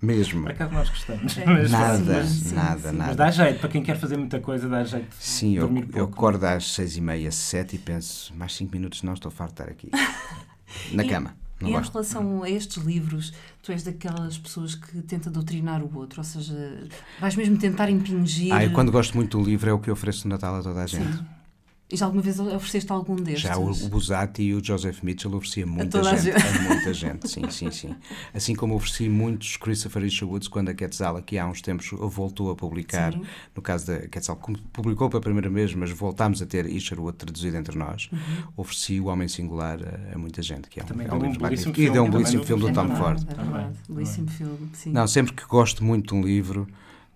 Mesmo. 0.05 0.43
Por 0.43 0.51
acaso 0.53 0.73
nós 0.75 0.88
gostamos. 0.90 1.38
É. 1.38 1.45
Mas, 1.47 1.71
Nada, 1.71 2.25
sim, 2.25 2.45
sim, 2.49 2.55
nada, 2.55 2.79
sim. 2.79 2.85
mas 2.87 2.97
nada. 2.97 3.14
dá 3.14 3.31
jeito, 3.31 3.61
para 3.61 3.69
quem 3.69 3.83
quer 3.83 3.97
fazer 3.99 4.17
muita 4.17 4.38
coisa, 4.40 4.69
dá 4.69 4.85
jeito. 4.85 5.14
Sim, 5.19 5.55
eu, 5.57 5.71
eu 5.95 6.05
acordo 6.05 6.45
às 6.45 6.73
seis 6.73 6.97
e 6.97 7.01
meia, 7.01 7.31
sete 7.33 7.77
e 7.77 7.79
penso, 7.79 8.35
mais 8.37 8.55
cinco 8.55 8.73
minutos 8.73 9.03
não, 9.03 9.14
estou 9.14 9.31
farto 9.31 9.55
de 9.55 9.62
estar 9.62 9.73
aqui. 9.73 9.90
Na 10.93 11.05
E- 11.05 11.09
cama, 11.09 11.35
não 11.61 11.69
e 11.69 11.73
em 11.73 11.75
gosto. 11.77 11.93
relação 11.93 12.43
a 12.43 12.51
estes 12.51 12.83
livros, 12.83 13.33
tu 13.62 13.71
és 13.73 13.83
daquelas 13.83 14.37
pessoas 14.37 14.75
que 14.75 15.01
tenta 15.03 15.31
doutrinar 15.31 15.83
o 15.83 15.97
outro, 15.97 16.21
ou 16.21 16.25
seja, 16.25 16.87
vais 17.21 17.37
mesmo 17.37 17.57
tentar 17.57 17.88
impingir. 17.88 18.53
Ah, 18.53 18.64
eu 18.64 18.73
quando 18.73 18.90
gosto 18.93 19.14
muito 19.14 19.38
do 19.38 19.45
livro 19.45 19.71
é 19.71 19.73
o 19.73 19.79
que 19.79 19.88
eu 19.88 19.95
ofereço 19.95 20.27
no 20.29 20.35
Natal 20.35 20.57
a 20.57 20.62
toda 20.62 20.83
a 20.83 20.87
gente. 20.87 21.17
Sim. 21.17 21.25
E 21.90 21.97
já 21.97 22.07
alguma 22.07 22.23
vez 22.23 22.40
ofereceste 22.40 22.90
algum 22.90 23.14
destes? 23.14 23.42
Já 23.42 23.59
o, 23.59 23.70
o 23.70 23.88
Busati 23.90 24.42
e 24.42 24.55
o 24.55 24.64
Joseph 24.64 25.03
Mitchell 25.03 25.35
oferecia 25.35 25.66
muita 25.66 26.01
a 26.01 26.16
gente, 26.16 26.37
a 26.37 26.62
muita 26.62 26.94
gente, 26.94 27.29
sim, 27.29 27.49
sim, 27.51 27.70
sim. 27.70 27.94
Assim 28.33 28.55
como 28.55 28.75
ofereci 28.75 29.07
muitos 29.09 29.59
Christopher 29.59 30.03
Isherwoods 30.03 30.49
quando 30.49 30.70
a 30.70 30.75
Quetzal 30.75 31.16
aqui 31.18 31.38
há 31.38 31.47
uns 31.47 31.61
tempos 31.61 31.90
voltou 31.92 32.51
a 32.51 32.57
publicar, 32.57 33.12
Sim. 33.12 33.23
no 33.55 33.61
caso 33.61 33.87
da 33.88 34.09
Quetzal, 34.09 34.37
publicou 34.73 35.11
pela 35.11 35.20
primeira 35.20 35.51
vez, 35.51 35.75
mas 35.75 35.90
voltámos 35.90 36.40
a 36.40 36.47
ter 36.47 36.64
Isherwood 36.66 37.18
traduzido 37.18 37.57
entre 37.57 37.77
nós, 37.77 38.09
Uhum. 38.11 38.18
ofereci 38.57 38.99
o 38.99 39.07
Homem 39.07 39.29
Singular 39.29 39.79
a, 39.83 40.14
a 40.14 40.18
muita 40.18 40.40
gente, 40.40 40.68
que 40.70 40.81
é 40.81 40.83
um, 40.83 40.87
Também 40.87 41.07
é 41.07 41.11
deu 41.11 41.18
um 41.18 41.23
um 41.23 41.27
livro 41.27 41.40
belíssimo 41.42 41.68
magnífico. 41.70 41.81
E 41.81 41.92
deu 41.92 42.03
um 42.03 42.07
filme, 42.07 42.18
belíssimo 42.18 42.44
filme 42.44 42.62
do 42.62 42.68
É 42.70 42.73
Tom 42.73 42.87
verdade, 42.88 43.01
Ford. 43.03 43.23
É 43.31 43.42
verdade, 43.42 43.75
belíssimo 43.90 44.31
filme. 44.31 44.70
Sim. 44.73 44.90
Não, 44.92 45.07
sempre 45.07 45.35
que 45.35 45.44
gosto 45.47 45.85
muito 45.85 46.09
de 46.09 46.14
um 46.20 46.23
livro, 46.25 46.66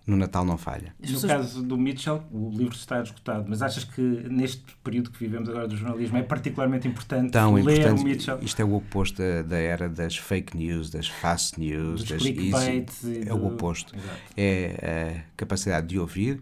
no 0.09 0.17
Natal 0.17 0.43
não 0.43 0.57
falha. 0.57 0.93
No 0.99 1.07
pessoas- 1.07 1.31
caso 1.31 1.63
do 1.63 1.77
Mitchell, 1.77 2.23
o 2.31 2.49
livro 2.49 2.75
está 2.75 3.01
esgotado, 3.01 3.45
mas 3.47 3.61
achas 3.61 3.83
que 3.83 4.01
neste 4.01 4.63
período 4.83 5.11
que 5.11 5.19
vivemos 5.19 5.47
agora 5.47 5.67
do 5.67 5.77
jornalismo 5.77 6.17
é 6.17 6.23
particularmente 6.23 6.87
importante 6.87 7.31
Tão 7.31 7.53
ler 7.53 7.61
importante. 7.79 8.01
o 8.01 8.03
Mitchell? 8.03 8.39
Isto 8.41 8.61
é 8.61 8.65
o 8.65 8.73
oposto 8.75 9.17
da, 9.21 9.41
da 9.43 9.57
era 9.57 9.87
das 9.87 10.17
fake 10.17 10.57
news, 10.57 10.89
das 10.89 11.07
fast 11.07 11.59
news, 11.59 12.01
Dos 12.01 12.09
das 12.09 12.25
easy. 12.25 13.27
É 13.27 13.33
o 13.33 13.45
oposto. 13.47 13.95
Exato. 13.95 14.19
É 14.35 15.21
a 15.29 15.35
capacidade 15.37 15.87
de 15.87 15.99
ouvir 15.99 16.41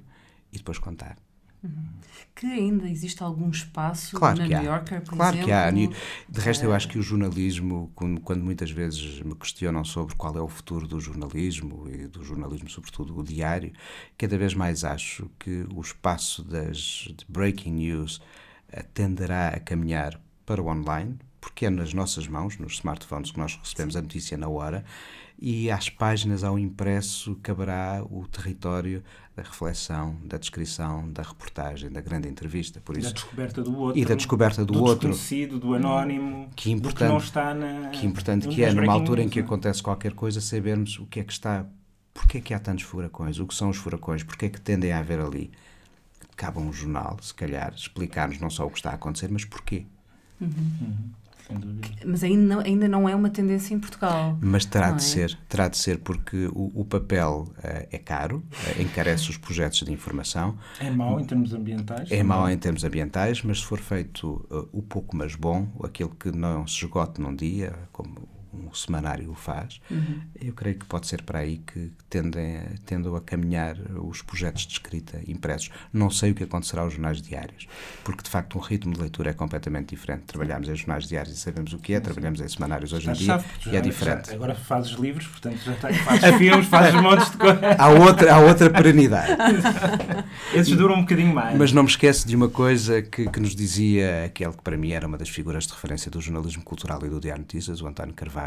e 0.51 0.57
depois 0.57 0.77
contar. 0.79 1.17
Que 2.37 2.45
ainda 2.45 2.87
existe 2.87 3.23
algum 3.23 3.49
espaço 3.49 4.15
Claro 4.15 4.37
na 4.37 4.45
New. 4.45 4.63
Yorker, 4.63 5.01
por 5.01 5.15
Claro 5.15 5.39
que 5.39 5.51
há. 5.51 5.69
exemplo? 5.69 5.97
De 6.29 6.39
resto, 6.39 6.63
eu 6.63 6.71
eh, 6.71 6.75
acho 6.75 6.87
que 6.87 6.99
o 6.99 7.01
jornalismo, 7.01 7.91
quando, 7.95 8.43
muitas 8.43 8.69
vezes 8.69 9.19
me 9.23 9.33
questionam 9.33 9.83
sobre 9.83 10.13
qual 10.13 10.37
é 10.37 10.39
o 10.39 10.47
futuro 10.47 10.87
do 10.87 10.99
jornalismo 10.99 11.89
e 11.89 12.05
do 12.05 12.23
jornalismo, 12.23 12.69
sobretudo 12.69 13.17
o 13.17 13.23
diário, 13.23 13.73
cada 14.15 14.37
vez 14.37 14.53
mais 14.53 14.83
acho 14.83 15.27
que 15.39 15.65
o 15.73 15.81
espaço 15.81 16.43
das 16.43 17.07
breaking 17.27 17.71
news 17.71 18.21
eh, 18.71 18.83
tenderá 18.93 19.47
a 19.47 19.59
caminhar 19.59 20.21
para 20.45 20.61
o 20.61 20.67
online, 20.67 21.17
porque 21.47 21.65
é 21.65 21.69
nas 21.69 21.93
nossas 21.93 22.27
mãos, 22.27 22.57
nos 22.57 22.73
smartphones, 22.73 23.31
que 23.31 23.39
nós 23.39 23.57
recebemos 23.63 23.95
a 23.95 24.01
notícia 24.01 24.37
na 24.37 24.49
hora, 24.49 24.83
e 25.39 25.71
às 25.71 25.89
páginas, 25.89 26.43
ao 26.43 26.57
impresso, 26.59 27.35
caberá 27.41 28.03
o 28.09 28.27
território 28.27 29.01
da 29.35 29.43
reflexão, 29.43 30.17
da 30.25 30.37
descrição, 30.37 31.09
da 31.11 31.21
reportagem, 31.23 31.89
da 31.91 32.01
grande 32.01 32.27
entrevista. 32.27 32.81
Por 32.81 32.97
E 32.97 33.01
da 33.01 33.05
isso, 33.05 33.13
descoberta 33.13 33.61
do 33.63 33.77
outro. 33.77 33.99
e 33.99 34.03
da 34.05 34.15
descoberta 34.15 34.65
do, 34.65 34.73
do 34.73 34.83
outro. 34.83 35.09
desconhecido, 35.09 35.59
do 35.59 35.73
anónimo, 35.75 36.49
Que 36.55 36.69
do 36.69 36.77
importante. 36.77 37.07
que 37.07 37.11
não 37.13 37.17
está 37.17 37.53
na. 37.53 37.89
Que 37.89 38.05
importante 38.05 38.47
que 38.47 38.63
é, 38.63 38.73
numa 38.73 38.91
altura 38.91 39.21
em 39.23 39.29
que 39.29 39.39
não 39.39 39.43
é? 39.43 39.47
acontece 39.47 39.81
qualquer 39.81 40.13
coisa, 40.13 40.41
sabermos 40.41 40.97
o 40.99 41.05
que 41.05 41.19
é 41.19 41.23
que 41.23 41.31
está, 41.33 41.65
porque 42.13 42.39
é 42.39 42.41
que 42.41 42.53
há 42.53 42.59
tantos 42.59 42.83
furacões, 42.83 43.39
o 43.39 43.45
que 43.47 43.53
são 43.55 43.69
os 43.69 43.77
furacões, 43.77 44.23
porque 44.23 44.47
é 44.47 44.49
que 44.49 44.59
tendem 44.59 44.91
a 44.91 44.99
haver 44.99 45.19
ali. 45.19 45.51
Cabe 46.35 46.57
a 46.57 46.61
um 46.61 46.73
jornal, 46.73 47.17
se 47.21 47.33
calhar, 47.33 47.73
explicar-nos 47.75 48.39
não 48.39 48.49
só 48.49 48.65
o 48.65 48.69
que 48.71 48.77
está 48.77 48.89
a 48.91 48.95
acontecer, 48.95 49.29
mas 49.31 49.45
porquê. 49.45 49.85
Sem 51.47 51.57
dúvida. 51.57 51.87
Mas 52.05 52.23
ainda 52.23 52.55
não, 52.55 52.59
ainda 52.61 52.87
não 52.87 53.07
é 53.09 53.15
uma 53.15 53.29
tendência 53.29 53.73
em 53.73 53.79
Portugal. 53.79 54.37
Mas 54.41 54.65
terá 54.65 54.91
de 54.91 54.97
é? 54.97 54.99
ser, 54.99 55.39
terá 55.47 55.67
de 55.67 55.77
ser 55.77 55.99
porque 55.99 56.47
o, 56.47 56.71
o 56.81 56.85
papel 56.85 57.47
eh, 57.63 57.87
é 57.91 57.97
caro, 57.97 58.43
eh, 58.67 58.81
encarece 58.81 59.29
os 59.29 59.37
projetos 59.37 59.79
de 59.79 59.91
informação, 59.93 60.57
É 60.79 60.89
mau 60.89 61.19
em 61.19 61.25
termos 61.25 61.53
ambientais? 61.53 62.11
é 62.11 62.21
mau 62.23 62.49
em 62.49 62.57
termos 62.57 62.83
ambientais, 62.83 63.41
mas 63.43 63.59
se 63.59 63.65
for 63.65 63.79
feito 63.79 64.45
eh, 64.51 64.67
o 64.73 64.81
pouco 64.81 65.15
mas 65.15 65.35
bom, 65.35 65.67
aquilo 65.83 66.09
que 66.09 66.31
não 66.31 66.67
se 66.67 66.75
esgote 66.83 67.21
num 67.21 67.33
dia, 67.35 67.73
como 67.91 68.27
um 68.65 68.73
semanário 68.73 69.31
o 69.31 69.35
faz, 69.35 69.79
uhum. 69.89 70.21
eu 70.39 70.53
creio 70.53 70.77
que 70.77 70.85
pode 70.85 71.07
ser 71.07 71.21
para 71.21 71.39
aí 71.39 71.57
que 71.57 71.91
tendem, 72.09 72.61
tendam 72.85 73.15
a 73.15 73.21
caminhar 73.21 73.77
os 73.95 74.21
projetos 74.21 74.65
de 74.65 74.73
escrita 74.73 75.19
impressos. 75.27 75.69
Não 75.91 76.09
sei 76.09 76.31
o 76.31 76.35
que 76.35 76.43
acontecerá 76.43 76.81
aos 76.81 76.93
jornais 76.93 77.21
diários, 77.21 77.67
porque 78.03 78.23
de 78.23 78.29
facto 78.29 78.57
um 78.57 78.61
ritmo 78.61 78.93
de 78.93 78.99
leitura 78.99 79.31
é 79.31 79.33
completamente 79.33 79.89
diferente. 79.89 80.23
Trabalhamos 80.23 80.69
em 80.69 80.75
jornais 80.75 81.07
diários 81.07 81.37
e 81.37 81.39
sabemos 81.39 81.73
o 81.73 81.79
que 81.79 81.93
é, 81.93 81.99
trabalhamos 81.99 82.41
em 82.41 82.47
semanários 82.47 82.93
hoje 82.93 83.09
em 83.09 83.13
dia 83.13 83.43
e 83.67 83.75
é 83.75 83.81
diferente. 83.81 84.31
agora 84.31 84.55
fazes 84.55 84.91
livros, 84.93 85.27
portanto 85.27 85.57
já 85.57 85.73
tens, 85.73 85.97
fazes 85.97 86.35
filmes, 86.37 86.67
fazes 86.67 87.01
montes 87.01 87.31
de 87.31 87.37
coisas. 87.37 87.59
Há 87.77 87.89
outra, 87.89 88.33
há 88.35 88.39
outra 88.39 88.69
perenidade. 88.69 89.37
Esses 90.53 90.75
duram 90.75 90.95
um 90.95 91.01
bocadinho 91.01 91.33
mais. 91.33 91.57
Mas 91.57 91.71
não 91.71 91.83
me 91.83 91.89
esqueço 91.89 92.27
de 92.27 92.35
uma 92.35 92.49
coisa 92.49 93.01
que, 93.01 93.29
que 93.29 93.39
nos 93.39 93.55
dizia 93.55 94.25
aquele 94.25 94.51
que 94.51 94.61
para 94.61 94.77
mim 94.77 94.91
era 94.91 95.07
uma 95.07 95.17
das 95.17 95.29
figuras 95.29 95.65
de 95.65 95.73
referência 95.73 96.09
do 96.09 96.21
jornalismo 96.21 96.63
cultural 96.63 96.99
e 97.05 97.09
do 97.09 97.19
Diário 97.19 97.41
Notícias, 97.41 97.81
o 97.81 97.87
António 97.87 98.13
Carvalho, 98.13 98.46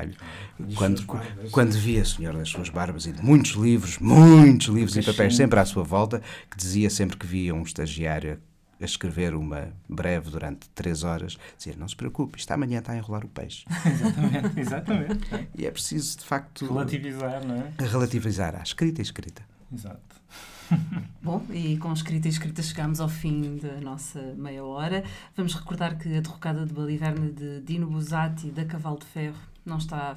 quando, 0.74 1.04
quando 1.50 1.72
via 1.72 2.04
Senhor 2.04 2.34
das 2.34 2.48
Suas 2.48 2.68
Barbas 2.68 3.06
e 3.06 3.12
de 3.12 3.22
muitos 3.22 3.52
livros, 3.52 3.98
muitos 3.98 4.68
livros 4.68 4.96
e 4.96 5.02
papéis 5.02 5.36
sempre 5.36 5.58
à 5.58 5.64
sua 5.64 5.82
volta, 5.82 6.22
que 6.50 6.56
dizia 6.56 6.90
sempre 6.90 7.16
que 7.16 7.26
via 7.26 7.54
um 7.54 7.62
estagiário 7.62 8.38
a 8.80 8.84
escrever 8.84 9.34
uma 9.34 9.68
breve 9.88 10.30
durante 10.30 10.68
três 10.70 11.04
horas, 11.04 11.36
dizia, 11.56 11.74
não 11.76 11.86
se 11.86 11.94
preocupe, 11.94 12.38
isto 12.38 12.50
amanhã 12.50 12.78
está 12.78 12.92
a 12.92 12.96
enrolar 12.96 13.24
o 13.24 13.28
peixe. 13.28 13.64
exatamente, 13.84 14.60
exatamente. 14.60 15.48
E 15.56 15.66
é 15.66 15.70
preciso, 15.70 16.18
de 16.18 16.24
facto... 16.24 16.66
Relativizar, 16.66 17.46
não 17.46 17.56
é? 17.56 17.72
Relativizar 17.78 18.56
a 18.56 18.62
escrita 18.62 19.00
e 19.00 19.04
escrita. 19.04 19.42
Exato. 19.70 20.00
Bom, 21.22 21.44
e 21.50 21.76
com 21.78 21.92
escrita 21.92 22.28
e 22.28 22.30
escrita 22.30 22.62
chegamos 22.62 23.00
ao 23.00 23.08
fim 23.08 23.56
da 23.56 23.80
nossa 23.80 24.20
meia 24.36 24.64
hora. 24.64 25.04
Vamos 25.36 25.54
recordar 25.54 25.98
que 25.98 26.08
a 26.08 26.20
derrocada 26.20 26.64
de 26.64 26.72
Baliverne 26.72 27.32
de 27.32 27.60
Dino 27.60 27.86
Buzzati, 27.86 28.50
da 28.50 28.64
Cavalo 28.64 28.98
de 28.98 29.06
Ferro, 29.06 29.38
não 29.64 29.78
está, 29.78 30.16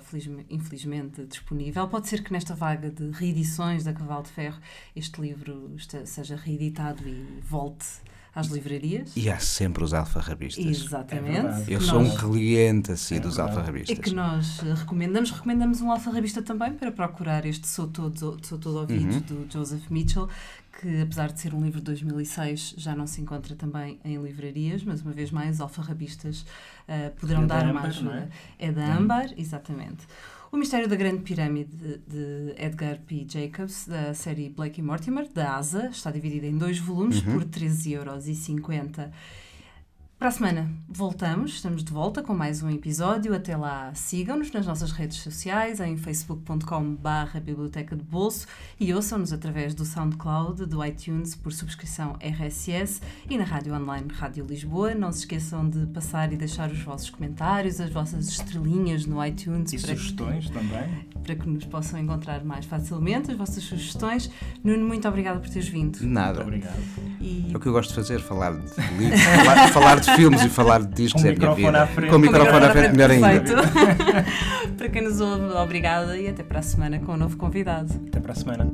infelizmente, 0.50 1.26
disponível. 1.26 1.88
Pode 1.88 2.08
ser 2.08 2.24
que 2.24 2.32
nesta 2.32 2.56
vaga 2.56 2.90
de 2.90 3.12
reedições 3.12 3.84
da 3.84 3.94
Cavalo 3.94 4.24
de 4.24 4.30
Ferro 4.30 4.60
este 4.96 5.22
livro 5.22 5.76
seja 6.06 6.36
reeditado 6.36 7.08
e 7.08 7.40
volte 7.42 7.86
às 8.36 8.48
livrarias. 8.48 9.12
E 9.16 9.30
há 9.30 9.40
sempre 9.40 9.84
os 9.84 9.94
alfarrabistas. 9.94 10.66
Exatamente. 10.66 11.72
É 11.72 11.76
Eu 11.76 11.82
sou 11.82 12.02
nós, 12.02 12.14
um 12.14 12.18
cliente 12.18 12.92
assim 12.92 13.16
é 13.16 13.20
dos 13.20 13.38
alfarrabistas. 13.40 13.98
É 13.98 14.02
que 14.02 14.14
nós 14.14 14.60
recomendamos. 14.60 15.32
Recomendamos 15.32 15.82
um 15.82 15.92
alfarrabista 15.92 16.42
também 16.42 16.74
para 16.74 16.92
procurar 16.92 17.46
este 17.46 17.68
Sou 17.68 17.88
Todo, 17.88 18.40
Sou 18.44 18.58
Todo 18.58 18.80
Ouvido 18.80 19.14
uhum. 19.14 19.46
do 19.46 19.54
Joseph 19.54 19.90
Mitchell, 19.90 20.28
que 20.80 21.02
apesar 21.02 21.32
de 21.32 21.40
ser 21.40 21.54
um 21.54 21.62
livro 21.62 21.80
de 21.80 21.86
2006 21.86 22.76
já 22.78 22.96
não 22.96 23.06
se 23.06 23.22
encontra 23.22 23.56
também 23.56 24.00
em 24.04 24.18
livrarias, 24.18 24.84
mas 24.84 25.02
uma 25.02 25.12
vez 25.12 25.30
mais, 25.30 25.62
alfarrabistas 25.62 26.42
uh, 26.88 27.12
poderão 27.20 27.44
é 27.44 27.48
dar 27.48 27.70
uma 27.70 27.82
ajuda. 27.82 28.32
É? 28.58 28.68
é 28.68 28.72
da 28.72 28.82
uhum. 28.82 28.98
Âmbar, 28.98 29.34
exatamente. 29.38 30.08
O 30.54 30.58
Mistério 30.58 30.88
da 30.88 30.96
Grande 30.96 31.24
Pirâmide, 31.24 32.00
de 32.08 32.54
Edgar 32.56 33.00
P. 33.08 33.26
Jacobs, 33.28 33.88
da 33.88 34.14
série 34.14 34.50
Blake 34.50 34.82
e 34.82 34.84
Mortimer, 34.84 35.28
da 35.34 35.56
ASA, 35.56 35.88
está 35.88 36.12
dividida 36.12 36.46
em 36.46 36.56
dois 36.56 36.78
volumes 36.78 37.26
uhum. 37.26 37.40
por 37.40 37.46
13,50 37.46 37.92
euros. 37.92 38.26
Para 40.24 40.30
a 40.30 40.32
semana 40.32 40.72
voltamos, 40.88 41.56
estamos 41.56 41.84
de 41.84 41.92
volta 41.92 42.22
com 42.22 42.34
mais 42.34 42.62
um 42.62 42.70
episódio. 42.70 43.34
Até 43.34 43.58
lá, 43.58 43.92
sigam-nos 43.96 44.52
nas 44.52 44.66
nossas 44.66 44.92
redes 44.92 45.18
sociais, 45.18 45.80
em 45.80 45.98
facebook.com.br 45.98 47.40
Biblioteca 47.44 47.96
de 47.96 48.04
Bolso 48.04 48.48
e 48.80 48.94
ouçam-nos 48.94 49.34
através 49.34 49.74
do 49.74 49.84
SoundCloud, 49.84 50.68
do 50.68 50.86
iTunes 50.86 51.36
por 51.36 51.52
subscrição 51.52 52.16
RSS 52.22 53.02
e 53.30 53.38
na 53.38 53.44
rádio 53.44 53.74
online 53.74 54.08
Rádio 54.14 54.46
Lisboa. 54.46 54.94
Não 54.94 55.12
se 55.12 55.20
esqueçam 55.20 55.68
de 55.68 55.88
passar 55.88 56.32
e 56.32 56.38
deixar 56.38 56.72
os 56.72 56.82
vossos 56.84 57.10
comentários, 57.10 57.82
as 57.82 57.90
vossas 57.90 58.30
estrelinhas 58.30 59.06
no 59.06 59.26
iTunes. 59.26 59.74
E 59.74 59.80
sugestões 59.80 60.46
que, 60.46 60.54
também. 60.54 61.06
Para 61.24 61.36
que 61.36 61.50
nos 61.50 61.66
possam 61.66 62.00
encontrar 62.00 62.46
mais 62.46 62.66
facilmente, 62.66 63.32
as 63.32 63.38
vossas 63.38 63.64
sugestões. 63.64 64.30
Nuno, 64.64 64.88
muito 64.88 65.08
obrigada 65.08 65.40
por 65.40 65.50
teres 65.50 65.68
vindo. 65.68 66.00
Nada. 66.02 66.44
Muito 66.44 66.48
obrigado. 66.48 66.80
E... 67.20 67.50
É 67.52 67.58
o 67.58 67.60
que 67.60 67.68
eu 67.68 67.74
gosto 67.74 67.90
de 67.90 67.96
fazer, 67.96 68.22
falar 68.22 68.52
de 68.52 68.98
livros, 68.98 69.22
falar, 69.44 69.68
falar 69.70 70.00
de 70.00 70.13
filmes 70.16 70.44
e 70.44 70.50
falar 70.50 70.82
de 70.82 70.94
discos 70.94 71.22
Com 71.22 71.28
é 71.28 71.32
a 71.32 71.36
minha 71.36 71.54
vida. 71.54 71.88
Com 72.10 72.16
o 72.16 72.20
microfone 72.20 72.66
à 72.66 72.72
frente, 72.72 72.92
melhor 72.92 73.12
ainda. 73.12 73.44
para 74.78 74.90
quem 74.90 75.02
nos 75.02 75.20
ouve, 75.20 75.54
obrigada 75.56 76.18
e 76.18 76.28
até 76.28 76.44
para 76.44 76.60
a 76.60 76.64
semana 76.64 77.00
com 77.00 77.14
um 77.14 77.18
novo 77.18 77.38
convidado. 77.38 77.94
Até 78.08 78.20
para 78.20 78.32
a 78.32 78.36
semana. 78.36 78.72